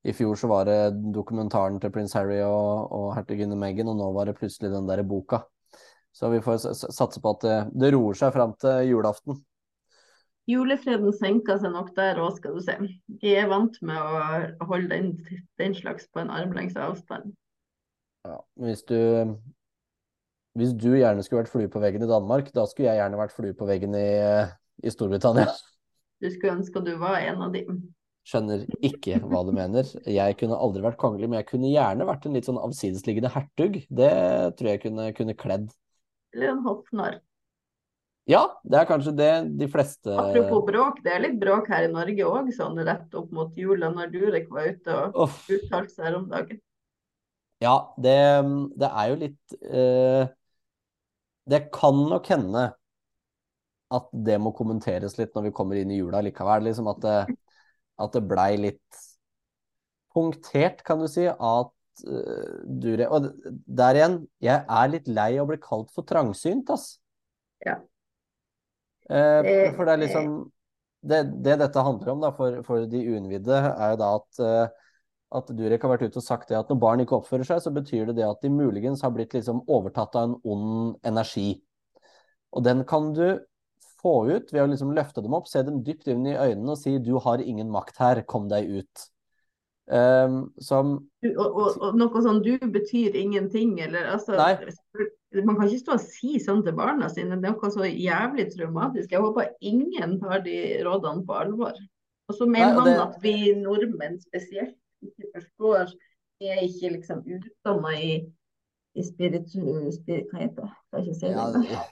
I 0.05 0.12
fjor 0.12 0.37
så 0.37 0.51
var 0.51 0.69
det 0.69 0.93
dokumentaren 1.14 1.79
til 1.81 1.93
prins 1.95 2.12
Harry 2.12 2.43
og, 2.45 2.93
og 2.93 3.07
hertuginne 3.17 3.57
Meghan, 3.57 3.88
og 3.88 3.97
nå 3.97 4.11
var 4.12 4.29
det 4.29 4.37
plutselig 4.37 4.69
den 4.75 4.90
der 4.90 5.01
boka. 5.09 5.40
Så 6.14 6.29
vi 6.31 6.43
får 6.45 6.61
satse 6.77 7.23
på 7.25 7.33
at 7.33 7.47
det, 7.47 7.57
det 7.73 7.95
roer 7.97 8.21
seg 8.21 8.35
fram 8.37 8.53
til 8.61 8.93
julaften. 8.93 9.40
Julefreden 10.50 11.14
senker 11.16 11.57
seg 11.61 11.72
nok 11.72 11.94
der 11.96 12.20
òg, 12.20 12.37
skal 12.37 12.59
du 12.59 12.62
se. 12.64 12.76
De 13.22 13.33
er 13.33 13.48
vant 13.48 13.78
med 13.87 13.96
å 14.61 14.68
holde 14.68 14.90
den, 14.92 15.42
den 15.61 15.76
slags 15.76 16.07
på 16.12 16.20
en 16.20 16.33
armlengdes 16.33 16.76
avstand. 16.76 17.33
Ja, 18.24 18.38
hvis 18.61 18.85
du 18.88 18.98
hvis 20.54 20.70
du 20.78 20.92
gjerne 20.94 21.22
skulle 21.26 21.42
vært 21.42 21.50
flue 21.50 21.70
på 21.70 21.83
veggen 21.83 22.04
i 22.07 22.09
Danmark, 22.09 22.52
da 22.54 22.62
skulle 22.70 22.92
jeg 22.92 23.00
gjerne 23.00 23.18
vært 23.18 23.35
flue 23.35 23.57
på 23.59 23.66
veggen 23.66 23.96
i, 23.98 24.09
i 24.87 24.92
Storbritannia. 24.92 25.48
Du 26.22 26.28
skulle 26.30 26.54
ønske 26.61 26.83
du 26.87 26.92
var 27.00 27.18
en 27.18 27.42
av 27.42 27.50
de. 27.57 27.64
Skjønner 28.24 28.62
ikke 28.87 29.18
hva 29.26 29.42
du 29.44 29.50
mener. 29.52 29.88
Jeg 30.07 30.37
kunne 30.40 30.57
aldri 30.57 30.85
vært 30.85 31.00
kongelig, 31.02 31.26
men 31.28 31.40
jeg 31.40 31.48
kunne 31.48 31.72
gjerne 31.72 32.07
vært 32.09 32.28
en 32.28 32.38
litt 32.38 32.46
sånn 32.46 32.61
avsidesliggende 32.62 33.33
hertug. 33.35 33.80
Det 33.90 34.12
tror 34.57 34.70
jeg 34.70 34.83
kunne, 34.87 35.09
kunne 35.18 35.35
kledd. 35.37 35.66
Eller 36.37 36.54
en 36.54 36.62
hoffnarr. 36.64 37.18
Ja, 38.31 38.47
det 38.65 38.79
er 38.81 38.87
kanskje 38.89 39.13
det 39.19 39.33
de 39.61 39.67
fleste 39.69 40.13
Apropos 40.17 40.63
bråk, 40.65 41.03
det 41.05 41.13
er 41.13 41.25
litt 41.27 41.35
bråk 41.41 41.67
her 41.69 41.85
i 41.85 41.91
Norge 41.93 42.25
òg, 42.25 42.49
sånn 42.57 42.79
rett 42.87 43.19
opp 43.21 43.35
mot 43.37 43.53
jula, 43.59 43.91
når 43.93 44.15
Durek 44.15 44.47
var 44.53 44.71
ute 44.73 44.97
og 44.97 45.19
uttalte 45.53 45.93
seg 45.93 46.09
her 46.09 46.17
om 46.17 46.31
dagen. 46.31 46.63
Ja, 47.63 47.75
det, 48.01 48.17
det 48.81 48.89
er 48.89 49.11
jo 49.13 49.19
litt 49.21 49.55
eh, 49.63 50.25
Det 51.49 51.61
kan 51.73 52.01
nok 52.11 52.27
hende 52.33 52.65
at 53.95 54.09
det 54.27 54.41
må 54.43 54.51
kommenteres 54.57 55.19
litt 55.21 55.37
når 55.37 55.49
vi 55.49 55.55
kommer 55.55 55.79
inn 55.79 55.93
i 55.93 56.01
jula 56.01 56.23
likevel. 56.25 56.65
Liksom 56.67 56.89
at 56.91 57.01
det, 57.05 57.19
at 58.01 58.17
det 58.17 58.25
blei 58.27 58.51
litt 58.59 59.03
punktert, 60.15 60.83
kan 60.87 61.03
du 61.03 61.07
si, 61.11 61.27
at 61.29 62.05
uh, 62.09 62.55
Durek 62.65 63.13
Og 63.15 63.29
der 63.45 64.01
igjen, 64.01 64.19
jeg 64.43 64.63
er 64.63 64.91
litt 64.91 65.11
lei 65.11 65.33
av 65.37 65.45
å 65.45 65.51
bli 65.53 65.61
kalt 65.63 65.93
for 65.95 66.07
trangsynt, 66.09 66.73
ass. 66.75 66.97
Ja. 67.65 67.79
Eh, 69.11 69.75
for 69.77 69.85
det 69.85 69.95
er 69.95 70.03
liksom 70.07 70.29
det, 71.05 71.21
det, 71.45 71.59
dette 71.61 71.85
handler 71.85 72.14
om 72.14 72.23
da, 72.23 72.31
for, 72.37 72.62
for 72.64 72.87
de 72.88 73.03
uinnvidde, 73.05 73.59
er 73.75 73.93
jo 73.93 74.01
da 74.01 74.11
at, 74.17 74.40
uh, 74.40 74.93
at 75.37 75.51
Durek 75.57 75.85
har 75.85 75.93
vært 75.93 76.07
ute 76.09 76.21
og 76.21 76.25
sagt 76.25 76.49
det 76.49 76.57
at 76.57 76.71
når 76.73 76.81
barn 76.81 77.05
ikke 77.05 77.19
oppfører 77.19 77.45
seg, 77.49 77.61
så 77.61 77.73
betyr 77.75 78.09
det 78.09 78.19
det 78.21 78.29
at 78.29 78.40
de 78.45 78.53
muligens 78.53 79.05
har 79.05 79.12
blitt 79.12 79.37
liksom 79.37 79.61
overtatt 79.69 80.17
av 80.17 80.31
en 80.31 80.38
ond 80.55 80.95
energi. 81.05 81.59
Og 82.55 82.64
den 82.64 82.85
kan 82.88 83.12
du 83.17 83.27
få 84.01 84.14
ut 84.31 84.53
ved 84.53 84.62
å 84.62 84.69
liksom 84.71 84.95
løfte 84.97 85.25
dem 85.25 85.37
opp, 85.37 85.49
se 85.51 85.61
dem 85.67 85.83
dypt 85.85 86.09
inn 86.12 86.25
i 86.29 86.37
øynene 86.37 86.73
og 86.73 86.81
si 86.81 86.97
'du 86.99 87.17
har 87.25 87.43
ingen 87.43 87.73
makt 87.73 88.01
her, 88.01 88.23
kom 88.29 88.49
deg 88.49 88.69
ut'. 88.69 89.09
Um, 89.85 90.55
som 90.64 90.94
og, 91.37 91.44
og, 91.44 91.66
og, 91.77 91.97
noe 92.01 92.20
sånn 92.25 92.40
'du 92.40 92.57
betyr 92.73 93.18
ingenting', 93.20 93.77
eller 93.85 94.14
altså 94.14 94.33
Nei 94.38 94.57
man 95.42 95.57
kan 95.57 95.66
ikke 95.66 95.83
stå 95.83 95.97
og 95.97 96.05
si 96.05 96.38
sånn 96.42 96.62
til 96.62 96.77
barna 96.79 97.09
sine. 97.11 97.38
Det 97.42 97.49
er 97.49 97.57
noe 97.57 97.70
så 97.73 97.88
jævlig 97.88 98.47
traumatisk. 98.53 99.11
Jeg 99.11 99.23
håper 99.25 99.51
ingen 99.66 100.18
tar 100.23 100.44
de 100.44 100.59
rådene 100.87 101.25
på 101.27 101.38
alvor. 101.40 101.79
Og 102.31 102.38
så 102.38 102.47
mener 102.49 102.77
man 102.79 102.88
det... 102.88 102.94
at 103.03 103.16
vi 103.25 103.35
nordmenn 103.59 104.20
spesielt 104.23 104.77
ikke 105.05 105.33
forstår 105.35 105.90
Vi 106.40 106.49
er 106.51 106.62
ikke 106.64 106.94
liksom 106.97 107.20
utdanna 107.27 107.92
i, 107.99 108.14
i 108.99 109.05
spiritu... 109.07 109.90
Spirit, 109.94 110.31
hva 110.31 110.40
heter 110.44 110.62
det? 110.62 110.73
Kan 110.90 111.05
ikke 111.05 111.18
si 111.18 111.33
det. 111.35 111.66
Ja, 111.70 111.85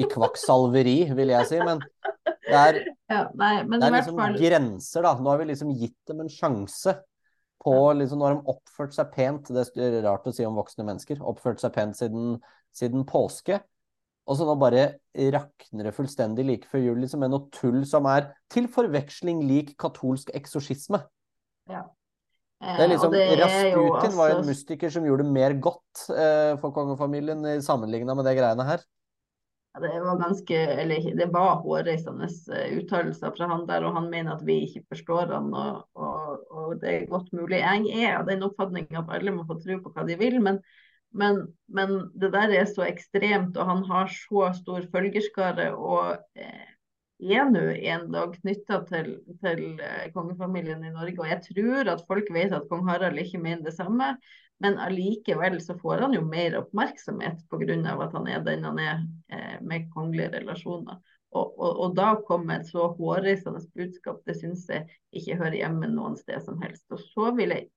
I 0.00 0.06
kvakksalveri, 0.10 0.98
vil 1.16 1.32
jeg 1.34 1.48
si. 1.50 1.58
Men 1.64 1.82
det 2.46 2.60
er, 2.60 2.80
ja, 3.10 3.24
nei, 3.34 3.54
men 3.66 3.80
det 3.82 3.88
er 3.88 3.96
liksom 3.96 4.18
fall... 4.20 4.36
grenser, 4.38 5.02
da. 5.02 5.16
Nå 5.18 5.32
har 5.32 5.40
vi 5.40 5.48
liksom 5.50 5.72
gitt 5.74 5.98
dem 6.06 6.22
en 6.22 6.30
sjanse 6.30 6.94
på 7.60 7.74
liksom, 7.98 8.22
når 8.22 8.36
de 8.36 8.52
oppført 8.54 8.94
seg 8.96 9.10
pent 9.12 9.50
Det 9.52 9.66
er 9.82 9.98
rart 10.06 10.28
å 10.30 10.32
si 10.34 10.46
om 10.46 10.56
voksne 10.56 10.86
mennesker. 10.86 11.20
Oppført 11.26 11.62
seg 11.62 11.74
pent 11.74 11.98
siden, 11.98 12.38
siden 12.76 13.02
påske. 13.08 13.58
Og 14.30 14.38
så 14.38 14.46
nå 14.46 14.54
bare 14.60 14.84
rakner 15.34 15.88
det 15.88 15.94
fullstendig 15.96 16.44
like 16.46 16.70
før 16.70 16.84
jul 16.84 17.00
liksom, 17.02 17.24
med 17.24 17.32
noe 17.34 17.48
tull 17.56 17.82
som 17.88 18.06
er 18.06 18.30
til 18.52 18.68
forveksling 18.70 19.42
lik 19.48 19.74
katolsk 19.80 20.30
eksorsisme. 20.36 21.02
Ja. 21.70 21.82
Eh, 22.62 22.76
det 22.76 22.86
er 22.86 22.92
liksom, 22.92 23.16
det 23.16 23.26
Rasputin 23.40 24.06
altså... 24.06 24.20
var 24.20 24.36
en 24.36 24.46
mystiker 24.46 24.94
som 24.94 25.08
gjorde 25.08 25.26
mer 25.26 25.56
godt 25.58 26.06
eh, 26.14 26.54
for 26.62 26.70
kongefamilien 26.76 27.42
sammenligna 27.64 28.14
med 28.14 28.28
det 28.30 28.38
greiene 28.38 28.70
her. 28.70 28.86
Det 29.78 30.00
var 30.00 30.18
ganske, 30.18 30.56
eller 30.56 31.16
det 31.16 31.26
var 31.30 31.60
hårreisende 31.62 32.26
eh, 32.56 32.78
uttalelser 32.78 33.30
fra 33.36 33.46
han 33.52 33.66
der, 33.68 33.84
og 33.86 33.94
han 33.94 34.08
mener 34.10 34.34
at 34.34 34.42
vi 34.46 34.64
ikke 34.66 34.82
forstår 34.90 35.30
han, 35.30 35.52
og, 35.54 35.84
og, 35.94 36.40
og 36.50 36.80
det 36.82 36.94
er 36.94 37.10
godt 37.10 37.30
mulig. 37.36 37.60
Jeg 37.62 38.02
er 38.02 38.16
av 38.18 38.26
den 38.26 38.42
oppfatning 38.42 38.90
at 38.98 39.12
alle 39.14 39.34
må 39.36 39.46
få 39.46 39.60
tro 39.62 39.78
på 39.84 39.92
hva 39.94 40.06
de 40.08 40.18
vil, 40.18 40.40
men, 40.42 40.58
men, 41.14 41.44
men, 41.70 41.94
det 42.18 42.32
der 42.34 42.56
er 42.58 42.66
så 42.66 42.88
ekstremt, 42.88 43.54
og 43.54 43.70
han 43.70 43.86
har 43.86 44.10
så 44.10 44.50
stor 44.58 44.90
følgerskare. 44.90 45.70
og 45.78 46.18
eh, 46.34 46.66
er 47.20 47.50
nå 47.52 47.62
en 47.92 48.06
dag 48.10 48.34
knytta 48.40 48.82
til, 48.88 49.10
til 49.44 49.64
eh, 49.84 50.06
kongefamilien 50.14 50.82
i 50.82 50.92
Norge. 50.94 51.18
Og 51.20 51.28
jeg 51.28 51.42
tror 51.46 51.94
at 51.94 52.06
folk 52.08 52.30
vet 52.34 52.54
at 52.56 52.66
kong 52.70 52.86
Harald 52.88 53.20
ikke 53.22 53.42
mener 53.42 53.68
det 53.68 53.76
samme, 53.76 54.16
men 54.60 54.78
allikevel 54.78 55.60
så 55.64 55.78
får 55.78 56.04
han 56.04 56.14
jo 56.14 56.20
mer 56.26 56.58
oppmerksomhet 56.58 57.46
pga. 57.48 57.78
at 58.04 58.12
han 58.12 58.26
er 58.28 58.42
den 58.44 58.64
han 58.68 58.78
er 58.78 58.98
eh, 59.32 59.56
med 59.60 59.88
kongelige 59.94 60.34
relasjoner. 60.34 61.00
Og, 61.30 61.54
og, 61.58 61.78
og 61.84 61.94
da 61.96 62.10
kommer 62.26 62.58
et 62.58 62.68
så 62.68 62.90
hårreisende 62.98 63.62
budskap, 63.78 64.20
det 64.26 64.36
syns 64.40 64.66
jeg 64.68 64.88
ikke 65.16 65.38
hører 65.38 65.60
hjemme 65.62 65.88
noen 65.88 66.18
sted 66.18 66.42
som 66.44 66.60
helst. 66.60 66.84
Og 66.90 67.00
så 67.14 67.30
vil 67.38 67.54
jeg 67.54 67.68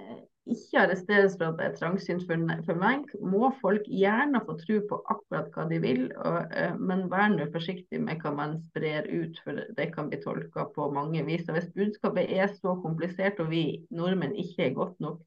eh, 0.00 0.24
ikke 0.54 0.84
arresteres 0.86 1.34
for 1.36 1.50
at 1.50 1.58
det 1.58 1.66
er 1.66 1.76
trangsynt 1.82 2.24
for, 2.24 2.48
for, 2.64 2.80
meg. 2.80 3.04
Må 3.20 3.50
folk 3.60 3.84
gjerne 3.90 4.40
få 4.46 4.56
tro 4.62 4.80
på 4.88 5.02
akkurat 5.12 5.52
hva 5.52 5.68
de 5.68 5.82
vil, 5.82 6.04
og, 6.16 6.40
eh, 6.56 6.76
men 6.78 7.08
vær 7.12 7.28
nå 7.34 7.50
forsiktig 7.52 8.00
med 8.06 8.22
hva 8.24 8.32
man 8.38 8.60
sprer 8.70 9.10
ut, 9.10 9.36
for 9.44 9.66
det 9.76 9.90
kan 9.92 10.08
bli 10.08 10.22
tolka 10.24 10.70
på 10.72 10.88
mange 10.96 11.28
vis. 11.28 11.44
Og 11.50 11.58
Hvis 11.58 11.72
budskapet 11.76 12.30
er 12.30 12.48
så 12.56 12.78
komplisert 12.86 13.42
og 13.42 13.50
vi 13.52 13.66
nordmenn 13.90 14.38
ikke 14.46 14.70
er 14.70 14.78
godt 14.78 14.96
nok 15.02 15.20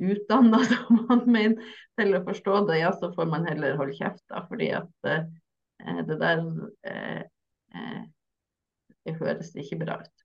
utdanna 0.00 0.60
som 0.70 1.02
han 1.10 1.24
mener 1.30 1.74
til 1.98 2.14
å 2.16 2.22
forstå 2.26 2.62
det, 2.70 2.80
ja, 2.82 2.92
så 2.96 3.10
får 3.14 3.30
man 3.30 3.48
heller 3.48 3.78
holde 3.80 3.96
kjeft, 3.98 4.24
da, 4.30 4.44
fordi 4.50 4.70
at 4.78 5.10
eh, 5.10 6.00
det 6.08 6.18
der 6.20 6.44
eh, 6.86 7.20
eh, 7.74 8.00
det 9.08 9.16
høres 9.18 9.54
ikke 9.56 9.80
bra 9.80 10.00
ut. 10.02 10.24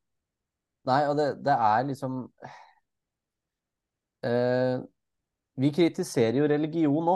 Nei, 0.90 1.04
og 1.08 1.16
det, 1.16 1.28
det 1.46 1.54
er 1.56 1.86
liksom 1.88 2.16
eh, 4.28 4.82
Vi 5.64 5.70
kritiserer 5.72 6.42
jo 6.42 6.50
religion 6.52 7.08
nå, 7.08 7.16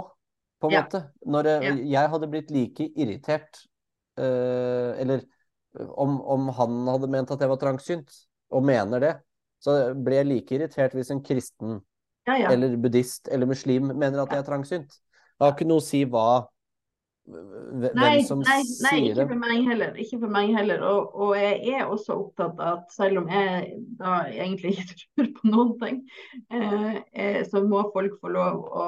på 0.61 0.69
en 0.69 0.77
ja. 0.77 0.83
måte. 0.85 1.01
Når 1.27 1.49
jeg, 1.51 1.65
ja. 1.65 1.73
jeg 1.97 2.13
hadde 2.13 2.29
blitt 2.31 2.53
like 2.55 2.87
irritert 2.95 3.59
eh, 4.21 4.93
Eller 5.03 5.25
om, 5.75 6.15
om, 6.21 6.47
han 6.55 6.79
hadde 6.93 7.11
ment 7.11 7.33
at 7.35 7.43
jeg 7.43 7.51
var 7.51 7.59
trangsynt, 7.61 8.15
og 8.55 8.63
mener 8.65 9.03
det, 9.03 9.13
så 9.61 9.75
ble 9.93 10.21
jeg 10.21 10.29
like 10.29 10.55
irritert 10.55 10.95
hvis 10.95 11.11
en 11.13 11.21
kristen 11.25 11.81
ja, 12.27 12.37
ja. 12.43 12.51
eller 12.53 12.75
buddhist 12.81 13.31
eller 13.31 13.49
muslim 13.49 13.91
mener 13.93 14.23
at 14.23 14.33
det 14.33 14.41
er 14.41 14.47
trangsynt. 14.47 14.99
Det 15.37 15.45
har 15.45 15.53
ikke 15.55 15.69
noe 15.69 15.83
å 15.83 15.85
si 15.85 16.03
hva 16.09 16.27
hvem 17.27 17.97
nei, 17.99 18.21
som 18.23 18.39
nei, 18.39 18.61
nei, 18.63 18.91
sier 18.95 19.17
ikke 19.19 19.33
for 19.33 19.41
meg 19.41 19.65
heller. 19.67 19.97
Ikke 19.99 20.19
for 20.21 20.31
meg 20.31 20.53
heller. 20.55 20.83
Og, 20.87 21.15
og, 21.15 21.33
jeg 21.35 21.73
er 21.75 21.89
også 21.91 22.15
opptatt 22.21 22.61
av 22.63 22.77
at 22.77 22.93
selv 22.95 23.23
om 23.23 23.31
jeg 23.31 23.81
da 23.99 24.13
egentlig 24.31 24.77
ikke 24.77 24.99
tror 25.01 25.31
på 25.35 25.51
noen 25.51 25.73
ting, 25.81 25.97
eh, 26.55 26.99
eh, 27.11 27.41
så 27.49 27.63
må 27.67 27.83
folk 27.95 28.15
få 28.23 28.31
lov 28.31 28.63
å 28.63 28.87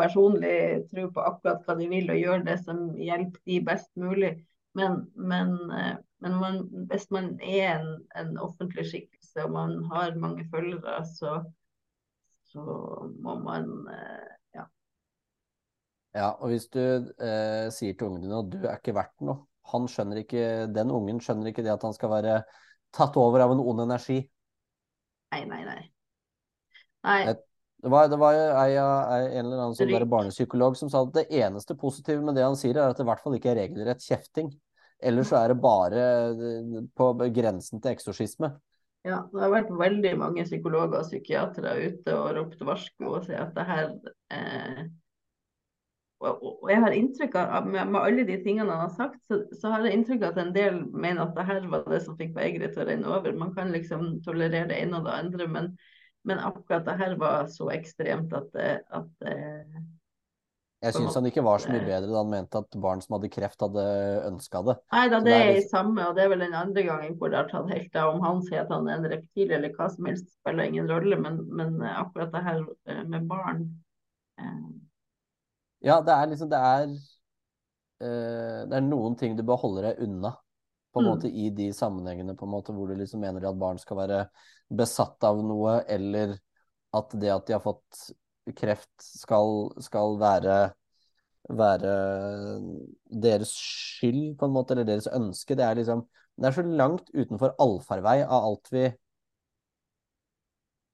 personlig 0.00 0.88
tro 0.90 1.06
på 1.14 1.22
akkurat 1.22 1.62
hva 1.66 1.76
de 1.78 1.90
vil 1.90 2.08
og 2.10 2.18
gjøre 2.18 2.46
det 2.48 2.56
som 2.64 2.88
hjelper 2.98 3.40
de 3.46 3.60
best 3.68 3.90
mulig. 4.00 4.32
Men, 4.74 5.04
men, 5.14 5.52
eh, 5.70 5.96
men 6.24 6.38
man, 6.40 6.62
hvis 6.90 7.06
man 7.14 7.34
er 7.44 7.76
en, 7.76 7.90
en 8.18 8.32
offentlig 8.42 8.88
skikkelse 8.90 9.44
og 9.44 9.54
man 9.54 9.76
har 9.92 10.16
mange 10.18 10.48
følgere, 10.50 11.02
så, 11.12 11.42
så 12.54 12.64
må 13.22 13.38
man 13.42 13.70
eh, 13.90 14.28
ja. 14.54 14.66
Ja, 16.14 16.28
og 16.38 16.52
hvis 16.52 16.68
du 16.72 16.80
eh, 16.80 17.66
sier 17.74 17.96
til 17.98 18.08
ungen 18.08 18.22
din 18.24 18.36
at 18.36 18.52
du 18.52 18.60
er 18.62 18.78
ikke 18.78 18.94
verdt 18.96 19.24
noe, 19.26 19.42
han 19.72 19.88
skjønner 19.90 20.20
ikke, 20.20 20.44
den 20.74 20.92
ungen 20.94 21.18
skjønner 21.24 21.50
ikke 21.50 21.64
det 21.66 21.72
at 21.74 21.84
han 21.86 21.96
skal 21.96 22.12
være 22.12 22.36
tatt 22.94 23.16
over 23.18 23.42
av 23.42 23.54
en 23.54 23.62
ond 23.64 23.82
energi. 23.86 24.20
Nei, 25.34 25.42
nei, 25.50 25.62
nei. 25.66 25.80
nei. 27.02 27.18
Det 27.84 27.90
var, 27.92 28.06
det 28.08 28.16
var 28.16 28.36
ei, 28.62 28.76
en 28.78 29.40
eller 29.42 29.58
annen 29.58 29.74
sånn 29.76 30.08
barnepsykolog 30.08 30.76
som 30.78 30.88
sa 30.92 31.02
at 31.04 31.16
det 31.18 31.26
eneste 31.36 31.74
positive 31.76 32.22
med 32.24 32.38
det 32.38 32.46
han 32.46 32.56
sier, 32.56 32.78
er 32.78 32.94
at 32.94 33.00
det 33.00 33.04
i 33.04 33.08
hvert 33.10 33.20
fall 33.20 33.34
ikke 33.36 33.50
er 33.52 33.58
regelrett 33.60 34.04
kjefting. 34.04 34.52
Ellers 35.04 35.28
så 35.32 35.42
er 35.42 35.52
det 35.52 35.58
bare 35.60 36.04
eh, 36.30 36.78
på 36.96 37.10
grensen 37.34 37.82
til 37.82 37.92
eksorsisme. 37.92 38.54
Ja, 39.04 39.20
det 39.28 39.40
har 39.42 39.52
vært 39.52 39.72
veldig 39.76 40.14
mange 40.16 40.44
psykologer 40.46 41.02
og 41.02 41.08
psykiatere 41.08 41.74
ute 41.84 42.12
og 42.16 42.28
ropt 42.38 42.62
varsko 42.64 43.10
og 43.18 43.26
sier 43.26 43.42
at 43.44 43.56
det 43.56 43.64
her 43.68 43.90
eh, 44.32 44.84
og, 46.24 46.38
og, 46.40 46.70
jeg 46.70 46.80
har 46.80 46.94
inntrykk 46.96 47.34
av, 47.36 47.66
med, 47.68 47.90
med, 47.92 48.00
alle 48.00 48.24
de 48.24 48.36
tingene 48.44 48.72
han 48.72 48.86
har 48.86 48.94
sagt, 48.94 49.18
så, 49.28 49.42
så, 49.52 49.72
har 49.72 49.84
jeg 49.84 49.98
inntrykk 49.98 50.22
av 50.24 50.30
at 50.32 50.40
en 50.40 50.54
del 50.54 50.78
mener 50.92 51.24
at 51.26 51.34
det 51.36 51.44
her 51.50 51.66
var 51.72 51.84
det 51.90 52.00
som 52.04 52.16
fikk 52.16 52.32
Veigre 52.36 52.70
til 52.72 52.84
å 52.84 52.86
renne 52.88 53.10
over. 53.10 53.36
Man 53.36 53.52
kan 53.56 53.74
liksom 53.74 54.06
tolerere 54.24 54.70
det 54.70 54.78
ene 54.80 55.00
og 55.00 55.08
det 55.08 55.18
andre, 55.18 55.48
men, 55.56 55.68
men 56.24 56.40
akkurat 56.40 56.86
det 56.88 56.96
her 57.02 57.18
var 57.20 57.50
så 57.52 57.68
ekstremt 57.74 58.32
at, 58.36 58.56
at 58.56 59.28
eh, 59.28 59.82
jeg 60.84 60.94
syns 60.96 61.16
han 61.16 61.26
ikke 61.28 61.42
var 61.44 61.62
så 61.62 61.70
mye 61.72 61.84
bedre 61.84 62.10
da 62.10 62.20
han 62.20 62.32
mente 62.32 62.60
at 62.60 62.76
barn 62.80 63.00
som 63.00 63.16
hadde 63.16 63.30
kreft, 63.32 63.62
hadde 63.64 63.84
ønska 64.28 64.60
det. 64.66 64.74
Nei 64.92 65.04
da, 65.08 65.20
det, 65.24 65.30
det 65.30 65.38
er 65.38 65.52
det 65.56 65.64
samme, 65.70 66.04
og 66.08 66.16
det 66.16 66.24
er 66.24 66.30
vel 66.34 66.44
den 66.44 66.56
andre 66.58 66.84
gangen 66.86 67.16
hvor 67.20 67.32
det 67.32 67.40
har 67.40 67.48
tatt 67.50 67.72
helt 67.72 67.98
av. 68.00 68.12
Om 68.12 68.24
han 68.26 68.42
sier 68.44 68.64
at 68.64 68.72
han 68.74 68.88
er 68.90 69.00
en 69.00 69.10
reptil 69.14 69.54
eller 69.56 69.72
hva 69.76 69.88
som 69.92 70.08
helst, 70.10 70.28
spiller 70.36 70.68
ingen 70.68 70.90
rolle, 70.90 71.18
men, 71.20 71.40
men 71.56 71.76
akkurat 71.88 72.32
det 72.34 72.44
her 72.48 72.62
eh, 72.62 73.02
med 73.08 73.28
barn 73.30 73.66
eh... 74.40 74.64
Ja, 75.84 75.98
det 76.00 76.14
er 76.14 76.30
liksom 76.30 76.48
Det 76.48 76.58
er 76.64 76.84
eh, 76.88 78.60
Det 78.70 78.76
er 78.78 78.84
noen 78.86 79.18
ting 79.20 79.34
du 79.36 79.44
bør 79.44 79.60
holde 79.64 79.84
deg 79.88 80.02
unna. 80.04 80.34
På 80.94 81.02
en 81.02 81.08
mm. 81.08 81.10
måte 81.10 81.28
i 81.28 81.48
de 81.54 81.70
sammenhengene 81.74 82.36
på 82.38 82.46
en 82.46 82.54
måte 82.54 82.74
hvor 82.74 82.90
du 82.90 82.98
liksom 82.98 83.24
mener 83.24 83.48
at 83.48 83.58
barn 83.60 83.80
skal 83.82 83.98
være 84.04 84.20
besatt 84.74 85.24
av 85.26 85.40
noe, 85.44 85.80
eller 85.90 86.36
at 86.94 87.16
det 87.18 87.32
at 87.34 87.48
de 87.48 87.56
har 87.56 87.64
fått 87.64 88.04
kreft 88.52 88.92
skal, 89.00 89.70
skal 89.84 90.18
være, 90.20 90.58
være 91.48 91.94
deres 93.24 93.54
skyld, 93.56 94.34
på 94.38 94.48
en 94.48 94.54
måte, 94.56 94.74
eller 94.74 94.88
deres 94.88 95.08
ønske. 95.08 95.56
Det 95.56 95.64
er 95.64 95.80
liksom 95.80 96.04
Det 96.34 96.48
er 96.48 96.56
så 96.56 96.62
langt 96.66 97.10
utenfor 97.14 97.54
allfarvei 97.62 98.20
av 98.24 98.50
alt 98.50 98.70
vi 98.74 98.88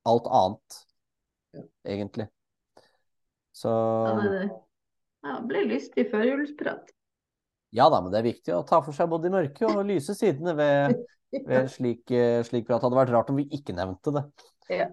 Alt 0.08 0.26
annet, 0.32 0.76
egentlig. 1.84 2.24
Så 3.52 3.68
Ja, 5.20 5.34
det 5.36 5.48
ble 5.50 5.66
lystig 5.68 6.06
førjulsprat. 6.08 6.88
Ja 7.76 7.90
da, 7.92 8.00
men 8.00 8.08
det 8.12 8.22
er 8.22 8.30
viktig 8.30 8.54
å 8.56 8.62
ta 8.66 8.80
for 8.80 8.96
seg 8.96 9.10
både 9.12 9.28
de 9.28 9.34
mørke 9.34 9.68
og 9.68 9.84
lyse 9.86 10.16
sidene 10.16 10.54
ved, 10.56 10.96
ved 11.50 11.68
slik, 11.70 12.06
slik 12.48 12.64
prat. 12.66 12.80
Det 12.80 12.88
hadde 12.88 13.00
vært 13.02 13.12
rart 13.12 13.32
om 13.34 13.38
vi 13.38 13.44
ikke 13.60 13.76
nevnte 13.76 14.14
det. 14.16 14.24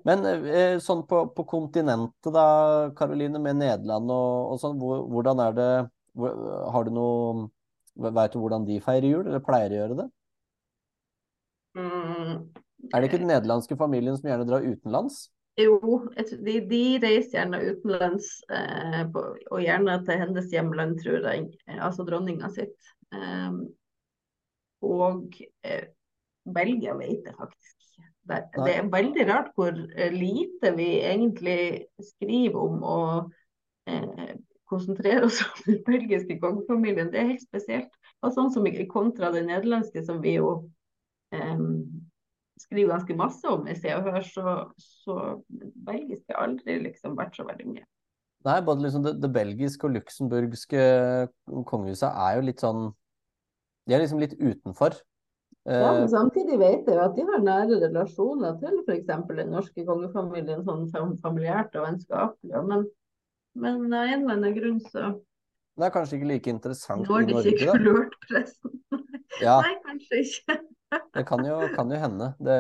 Men 0.07 0.25
eh, 0.25 0.77
sånn 0.81 1.03
på, 1.09 1.21
på, 1.35 1.45
kontinentet 1.49 2.33
da, 2.33 2.47
Karoline, 2.97 3.39
med 3.41 3.59
Nederland 3.59 4.09
og, 4.13 4.53
og 4.53 4.61
sånn, 4.61 4.79
hvordan 4.81 5.43
er 5.43 5.57
det 5.57 5.71
Har 6.17 6.87
du 6.87 6.93
noe 6.95 7.47
Veit 7.97 8.33
du 8.33 8.37
hvordan 8.37 8.65
de 8.65 8.77
feirer 8.81 9.09
jul, 9.09 9.23
eller 9.25 9.41
pleier 9.41 9.73
å 9.73 9.77
gjøre 9.79 9.95
det? 9.97 10.03
Mm. 11.77 12.33
Er 12.93 13.01
det 13.01 13.07
ikke 13.09 13.19
den 13.23 13.31
nederlandske 13.31 13.77
familien 13.79 14.17
som 14.19 14.29
gjerne 14.29 14.45
drar 14.45 14.65
utenlands? 14.65 15.23
Jo, 15.57 15.79
de, 16.45 16.59
de 16.69 16.81
reiser 17.01 17.39
gjerne 17.39 17.63
utenlands, 17.71 18.29
eh, 18.53 19.01
på, 19.09 19.23
og 19.49 19.63
gjerne 19.63 19.97
til 20.05 20.21
hennes 20.21 20.53
hjemland, 20.53 20.99
tror 21.01 21.25
jeg. 21.25 21.47
Altså 21.73 22.05
dronninga 22.05 22.51
sitt. 22.53 22.77
Um, 23.09 23.63
og 24.85 25.39
eh, 25.65 25.89
Belgia 26.53 26.93
vet 26.99 27.25
jeg 27.25 27.37
faktisk 27.39 27.76
det, 28.27 28.41
det, 28.55 28.73
er 28.75 28.89
veldig 28.91 29.25
rart 29.29 29.53
hvor 29.55 29.71
eh, 29.73 30.13
lite 30.13 30.73
vi 30.77 30.89
egentlig 30.99 31.59
skriver 32.03 32.59
om 32.59 32.83
å 32.83 32.99
eh, 33.89 34.33
konsentrere 34.67 35.27
oss 35.27 35.41
om 35.45 35.61
den 35.65 35.79
belgiske 35.87 36.39
kongefamilien. 36.41 37.11
Det 37.13 37.21
er 37.21 37.31
helt 37.31 37.45
spesielt. 37.45 37.93
Og 38.25 38.33
sånn 38.35 38.51
som 38.53 38.67
Kontra 38.91 39.31
den 39.31 39.49
nederlandske, 39.51 40.03
som 40.05 40.19
vi 40.23 40.37
jo 40.37 40.51
eh, 41.35 41.65
skriver 42.61 42.95
ganske 42.95 43.17
masse 43.17 43.47
om 43.49 43.67
i 43.69 43.75
Se 43.77 43.93
og 43.95 44.09
Hør, 44.09 44.25
så, 44.25 44.55
så 44.81 45.17
belgisk 45.87 46.25
har 46.33 46.47
aldri 46.47 46.79
liksom 46.87 47.17
vært 47.19 47.37
så 47.37 47.45
veldig 47.47 47.69
mye. 47.75 47.85
Nei, 48.47 48.61
både 48.63 48.85
liksom 48.85 49.03
det, 49.05 49.17
det 49.21 49.33
belgiske 49.33 49.87
og 49.87 49.95
luxemburgske 49.95 50.81
kongehuset 51.67 52.07
er 52.09 52.37
jo 52.37 52.43
litt 52.45 52.61
sånn 52.61 52.91
De 53.87 53.95
er 53.95 54.03
liksom 54.03 54.21
litt 54.21 54.35
utenfor. 54.37 54.95
Ja, 55.67 55.87
men 55.97 56.05
Samtidig 56.07 56.55
vet 56.61 56.87
jeg 56.87 56.99
at 57.03 57.15
de 57.17 57.25
har 57.27 57.41
nære 57.43 57.81
relasjoner 57.81 58.55
til 58.61 58.77
f.eks. 58.85 59.09
den 59.35 59.49
norske 59.51 59.83
kongefamilien, 59.87 60.63
sånn 60.63 61.17
familiært 61.23 61.75
og 61.75 61.83
vennskapelig. 61.89 62.61
Men, 62.69 62.85
men 63.59 63.83
av 63.91 64.13
en 64.13 64.21
eller 64.21 64.37
annen 64.37 64.55
grunn 64.55 64.79
så 64.85 65.11
Det 65.77 65.89
er 65.89 65.93
kanskje 65.93 66.21
ikke 66.21 66.31
like 66.31 66.53
interessant 66.53 67.03
i 67.03 67.11
Norge, 67.11 67.35
da? 67.35 67.43
Ikke 67.51 67.75
kulørt 67.75 68.15
pressen. 68.23 68.79
Ja. 69.43 69.59
Nei, 69.65 69.75
kanskje 69.83 70.23
ikke. 70.23 70.57
det 71.17 71.25
kan 71.27 71.43
jo, 71.45 71.59
kan 71.75 71.91
jo 71.91 71.99
hende. 71.99 72.31
Det 72.39 72.57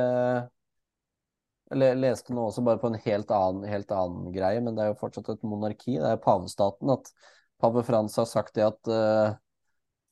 jeg 1.67 1.99
leste 1.99 2.31
nå 2.35 2.45
også 2.47 2.63
bare 2.63 2.79
på 2.79 2.87
en 2.91 3.01
helt 3.03 3.31
annen, 3.35 3.65
helt 3.67 3.89
annen, 3.91 4.29
greie, 4.35 4.59
men 4.63 4.77
det 4.77 4.85
er 4.85 4.93
jo 4.93 5.01
fortsatt 5.01 5.33
et 5.33 5.43
monarki. 5.47 5.97
Det 5.99 6.13
er 6.13 6.21
pavestaten. 6.23 6.91
At 6.93 7.11
pave 7.59 7.83
Frans 7.83 8.15
har 8.19 8.27
sagt 8.29 8.55
det 8.55 8.63
at 8.67 8.91
uh, 8.91 9.35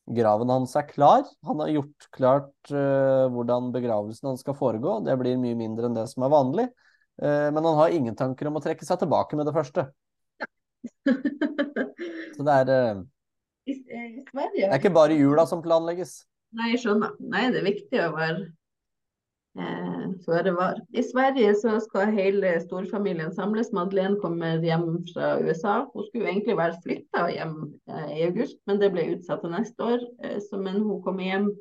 graven 0.05 0.51
hans 0.53 0.75
er 0.77 0.85
klar. 0.89 1.25
Han 1.47 1.61
har 1.63 1.71
gjort 1.73 2.07
klart 2.13 2.73
uh, 2.73 3.25
hvordan 3.33 3.71
begravelsen 3.73 4.29
hans 4.29 4.43
skal 4.45 4.57
foregå. 4.57 4.99
Det 5.05 5.15
blir 5.21 5.39
mye 5.41 5.57
mindre 5.57 5.89
enn 5.89 5.97
det 5.97 6.07
som 6.11 6.25
er 6.25 6.33
vanlig. 6.33 6.67
Uh, 7.21 7.49
men 7.49 7.61
han 7.63 7.79
har 7.79 7.95
ingen 7.95 8.17
tanker 8.17 8.49
om 8.49 8.59
å 8.59 8.63
trekke 8.63 8.85
seg 8.85 9.01
tilbake 9.01 9.39
med 9.39 9.49
det 9.49 9.55
første. 9.55 9.87
Så 12.35 12.45
det 12.45 12.59
er 12.61 12.69
uh, 12.69 13.01
Det 13.65 14.67
er 14.67 14.77
ikke 14.77 14.93
bare 14.93 15.17
jula 15.17 15.47
som 15.49 15.63
planlegges. 15.65 16.19
Nei, 16.55 16.75
jeg 16.75 16.85
skjønner. 16.85 17.15
Nei, 17.19 17.47
det 17.51 17.63
er 17.63 17.67
viktig 17.71 18.03
å 18.05 18.13
være 18.15 18.45
eh, 19.59 20.05
føre 20.25 20.53
var. 20.55 20.79
I 20.93 21.03
Sverige 21.05 21.53
så 21.59 21.75
skal 21.83 22.13
hele 22.15 22.53
storfamilien 22.63 23.33
samles. 23.35 23.71
Madeleine 23.75 24.19
kommer 24.21 24.63
hjem 24.63 25.01
fra 25.11 25.35
USA. 25.43 25.77
Hun 25.93 26.07
skulle 26.07 26.31
egentlig 26.31 26.57
være 26.59 26.79
flytta 26.83 27.27
hjem 27.33 27.55
eh, 27.89 28.09
i 28.19 28.25
august, 28.29 28.59
men 28.67 28.81
det 28.81 28.91
ble 28.95 29.07
utsatt 29.15 29.43
til 29.45 29.55
neste 29.55 29.89
år. 29.91 30.05
Eh, 30.23 30.39
så, 30.43 30.59
men 30.61 30.81
hun 30.83 31.03
kommer 31.05 31.29
hjem 31.29 31.51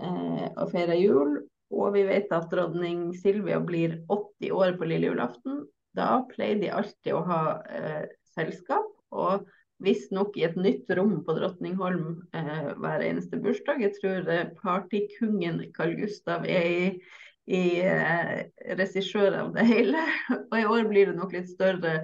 eh, 0.00 0.46
og 0.56 0.72
feirer 0.74 1.00
jul. 1.00 1.38
Og 1.70 1.94
vi 1.94 2.06
vet 2.08 2.32
at 2.34 2.50
dronning 2.50 3.10
Silvia 3.18 3.60
blir 3.62 4.00
80 4.10 4.56
år 4.56 4.74
på 4.78 4.90
lille 4.90 5.12
julaften. 5.12 5.64
Da 5.96 6.20
pleier 6.30 6.58
de 6.60 6.74
alltid 6.74 7.14
å 7.14 7.24
ha 7.26 7.42
eh, 7.70 8.04
selskap. 8.36 8.86
og 9.10 9.48
visstnok 9.84 10.36
i 10.38 10.44
et 10.48 10.58
nytt 10.60 10.90
rom 10.96 11.20
på 11.24 11.34
Drottningholm 11.38 12.20
eh, 12.36 12.70
hver 12.80 13.04
eneste 13.04 13.40
bursdag. 13.40 13.82
Jeg 13.84 13.96
tror 13.98 14.28
eh, 14.28 14.50
Carl 14.60 15.96
Gustav 16.00 16.46
er 16.48 16.68
i, 16.68 16.84
i 17.50 17.80
eh, 17.82 18.34
regissør 18.78 19.34
av 19.42 19.52
det 19.56 19.66
hele. 19.66 20.02
Og 20.50 20.56
i 20.58 20.66
år 20.66 20.88
blir 20.90 21.10
det 21.10 21.16
nok 21.18 21.34
litt 21.34 21.50
større 21.50 22.00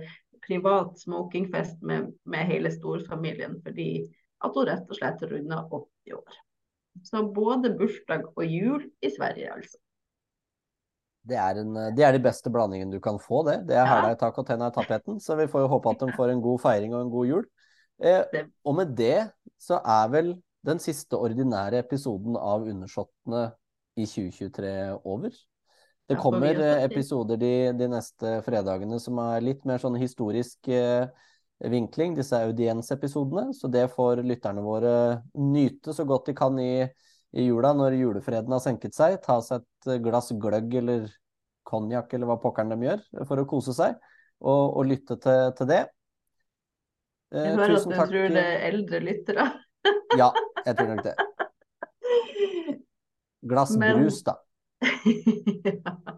privat 0.47 0.99
smokingfest 1.01 1.83
med, 1.87 2.13
med 2.27 2.51
hele 2.51 2.71
storfamilien, 2.75 3.59
fordi 3.65 3.91
at 4.45 4.55
hun 4.55 4.69
rett 4.69 4.91
og 4.91 4.99
slett 4.99 5.25
runder 5.27 5.67
80 5.71 6.19
år. 6.19 6.39
Så 7.07 7.23
både 7.35 7.75
bursdag 7.77 8.31
og 8.33 8.45
jul 8.47 8.87
i 9.05 9.11
Sverige, 9.13 9.53
altså. 9.53 9.79
Det 11.27 11.39
er, 11.43 11.59
en, 11.59 11.75
det 11.99 12.05
er 12.07 12.15
de 12.15 12.23
beste 12.23 12.51
blandingene 12.55 12.95
du 12.95 13.03
kan 13.03 13.17
få, 13.19 13.41
det. 13.49 13.57
Det 13.67 13.75
er 13.75 13.89
hæla 13.91 14.13
i 14.15 14.19
og 14.29 14.45
tenna 14.47 14.69
i 14.71 14.75
tapeten. 14.75 15.19
Så 15.19 15.35
vi 15.35 15.49
får 15.51 15.65
jo 15.65 15.71
håpe 15.73 15.91
at 15.91 16.05
de 16.05 16.15
får 16.15 16.31
en 16.31 16.43
god 16.43 16.61
feiring 16.63 16.95
og 16.95 17.01
en 17.03 17.11
god 17.11 17.31
jul. 17.33 17.49
Eh, 17.99 18.45
og 18.63 18.77
med 18.79 18.93
det 18.95 19.33
så 19.59 19.81
er 19.83 20.13
vel 20.13 20.31
den 20.67 20.79
siste 20.83 21.19
ordinære 21.19 21.81
episoden 21.83 22.39
av 22.39 22.67
Undersåttene 22.71 23.49
i 23.97 24.07
2023 24.07 24.73
over. 25.05 25.37
Det 26.07 26.17
kommer 26.23 26.55
eh, 26.55 26.85
episoder 26.85 27.39
de, 27.41 27.53
de, 27.75 27.89
neste 27.91 28.37
fredagene 28.47 28.99
som 29.03 29.19
er 29.25 29.43
litt 29.43 29.65
mer 29.67 29.83
sånn 29.83 29.97
historisk 29.99 30.69
eh, 30.71 31.09
vinkling, 31.67 32.15
disse 32.15 32.39
audiensepisodene. 32.47 33.51
Så 33.57 33.71
det 33.73 33.89
får 33.95 34.23
lytterne 34.27 34.63
våre 34.63 34.95
nyte 35.35 35.97
så 35.97 36.07
godt 36.07 36.31
de 36.31 36.37
kan 36.39 36.61
i, 36.63 36.87
i 37.35 37.49
jula 37.49 37.73
når 37.75 37.99
julefreden 37.99 38.55
har 38.55 38.63
senket 38.63 38.95
seg. 38.95 39.19
Ta 39.25 39.41
seg 39.43 39.65
et 39.65 40.05
glass 40.05 40.31
gløgg 40.37 40.79
eller 40.83 41.09
konjakk 41.67 42.15
eller 42.15 42.31
hva 42.31 42.39
pokkeren 42.39 42.77
de 42.77 42.87
gjør 42.87 43.03
for 43.27 43.43
å 43.43 43.49
kose 43.51 43.75
seg, 43.75 43.97
og, 44.39 44.77
og 44.79 44.87
lytte 44.87 45.19
til, 45.19 45.51
til 45.59 45.73
det. 45.73 45.83
Eh, 47.35 47.49
jeg 47.49 47.57
hører 47.59 47.81
at 47.81 47.89
du 47.89 47.97
takk. 47.97 48.13
tror 48.13 48.37
det 48.37 48.45
er 48.53 48.69
eldre 48.71 49.03
lyttere. 49.03 49.49
ja, 50.15 50.31
jeg 50.69 50.79
tror 50.79 50.95
nok 50.95 51.03
det. 51.09 51.17
Glass 53.43 53.77
Men... 53.77 54.01
brus, 54.01 54.23
da. 54.27 54.39
ja. 54.85 55.97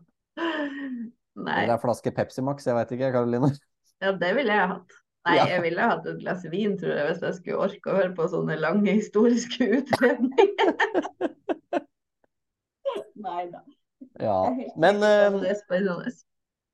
Nei. 1.38 1.62
Eller 1.62 1.76
ei 1.76 1.83
flaske 1.83 2.11
Pepsi 2.14 2.42
Max, 2.42 2.66
jeg 2.66 2.74
veit 2.74 2.94
ikke, 2.94 3.12
Karoline. 3.14 3.52
Ja, 3.98 4.12
det 4.14 4.28
ville 4.37 4.54
jeg 4.54 4.70
hatt. 4.70 4.92
Nei, 5.26 5.33
ja. 5.35 5.44
jeg 5.50 5.62
ville 5.64 5.87
hatt 5.90 6.04
et 6.07 6.20
glass 6.22 6.44
vin, 6.46 6.76
tror 6.78 6.92
jeg, 6.94 7.07
hvis 7.09 7.24
jeg 7.26 7.35
skulle 7.40 7.64
orke 7.66 7.90
å 7.90 7.96
høre 7.96 8.12
på 8.14 8.28
sånne 8.31 8.54
lange 8.62 8.92
historiske 8.94 9.66
utredninger. 9.81 10.70
Nei 13.26 13.42
da. 13.50 13.64
Ja, 14.22 14.38
men 14.78 15.02
uh, 15.02 16.07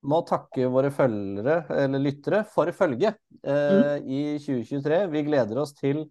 må 0.05 0.21
takke 0.29 0.69
våre 0.73 0.93
følgere, 0.93 1.63
eller 1.81 2.03
lyttere, 2.05 2.43
for 2.53 2.69
følget 2.77 3.17
eh, 3.41 3.97
mm. 3.97 4.05
i 4.05 4.21
2023. 4.45 5.01
Vi 5.13 5.25
gleder 5.27 5.61
oss 5.63 5.73
til 5.77 6.05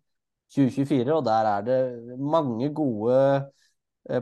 2024, 0.54 1.13
og 1.13 1.26
der 1.28 1.50
er 1.52 1.67
det 1.67 1.80
mange 2.17 2.72
gode 2.74 3.19
eh, 3.22 3.46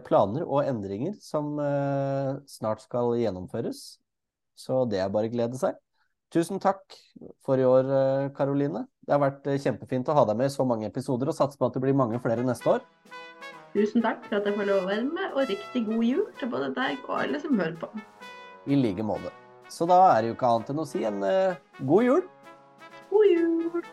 planer 0.06 0.46
og 0.46 0.68
endringer 0.68 1.16
som 1.24 1.56
eh, 1.62 2.36
snart 2.50 2.84
skal 2.86 3.16
gjennomføres. 3.18 4.02
Så 4.58 4.84
det 4.90 5.02
er 5.02 5.10
bare 5.14 5.30
å 5.30 5.34
glede 5.34 5.58
seg. 5.58 5.80
Tusen 6.32 6.62
takk 6.64 6.96
for 7.44 7.60
i 7.60 7.66
år, 7.68 7.90
Karoline. 8.38 8.86
Eh, 8.86 9.06
det 9.08 9.16
har 9.16 9.24
vært 9.24 9.48
eh, 9.52 9.60
kjempefint 9.60 10.08
å 10.08 10.16
ha 10.16 10.24
deg 10.30 10.38
med 10.40 10.48
i 10.48 10.54
så 10.54 10.64
mange 10.68 10.88
episoder, 10.88 11.28
og 11.28 11.36
satser 11.36 11.60
på 11.60 11.68
at 11.68 11.76
det 11.76 11.84
blir 11.84 11.98
mange 11.98 12.22
flere 12.24 12.46
neste 12.48 12.78
år. 12.78 12.86
Tusen 13.74 14.04
takk 14.04 14.24
for 14.28 14.38
at 14.40 14.48
jeg 14.48 14.56
får 14.56 14.68
lov 14.70 14.86
å 14.86 14.90
være 14.92 15.08
med, 15.08 15.32
og 15.34 15.50
riktig 15.52 15.86
god 15.88 16.06
jul 16.08 16.26
til 16.40 16.52
både 16.52 16.74
deg 16.78 17.04
og 17.08 17.16
alle 17.18 17.40
som 17.44 17.60
hører 17.60 17.78
på. 17.82 17.90
I 18.68 18.78
like 18.80 19.04
måte. 19.04 19.32
Så 19.72 19.88
da 19.88 19.98
er 20.12 20.22
det 20.22 20.32
jo 20.32 20.38
ikke 20.38 20.52
annet 20.54 20.72
enn 20.74 20.84
å 20.84 20.88
si 20.88 21.04
en 21.08 21.24
uh, 21.24 21.60
god 21.88 22.08
jul. 22.08 22.26
God 23.12 23.30
jul. 23.32 23.92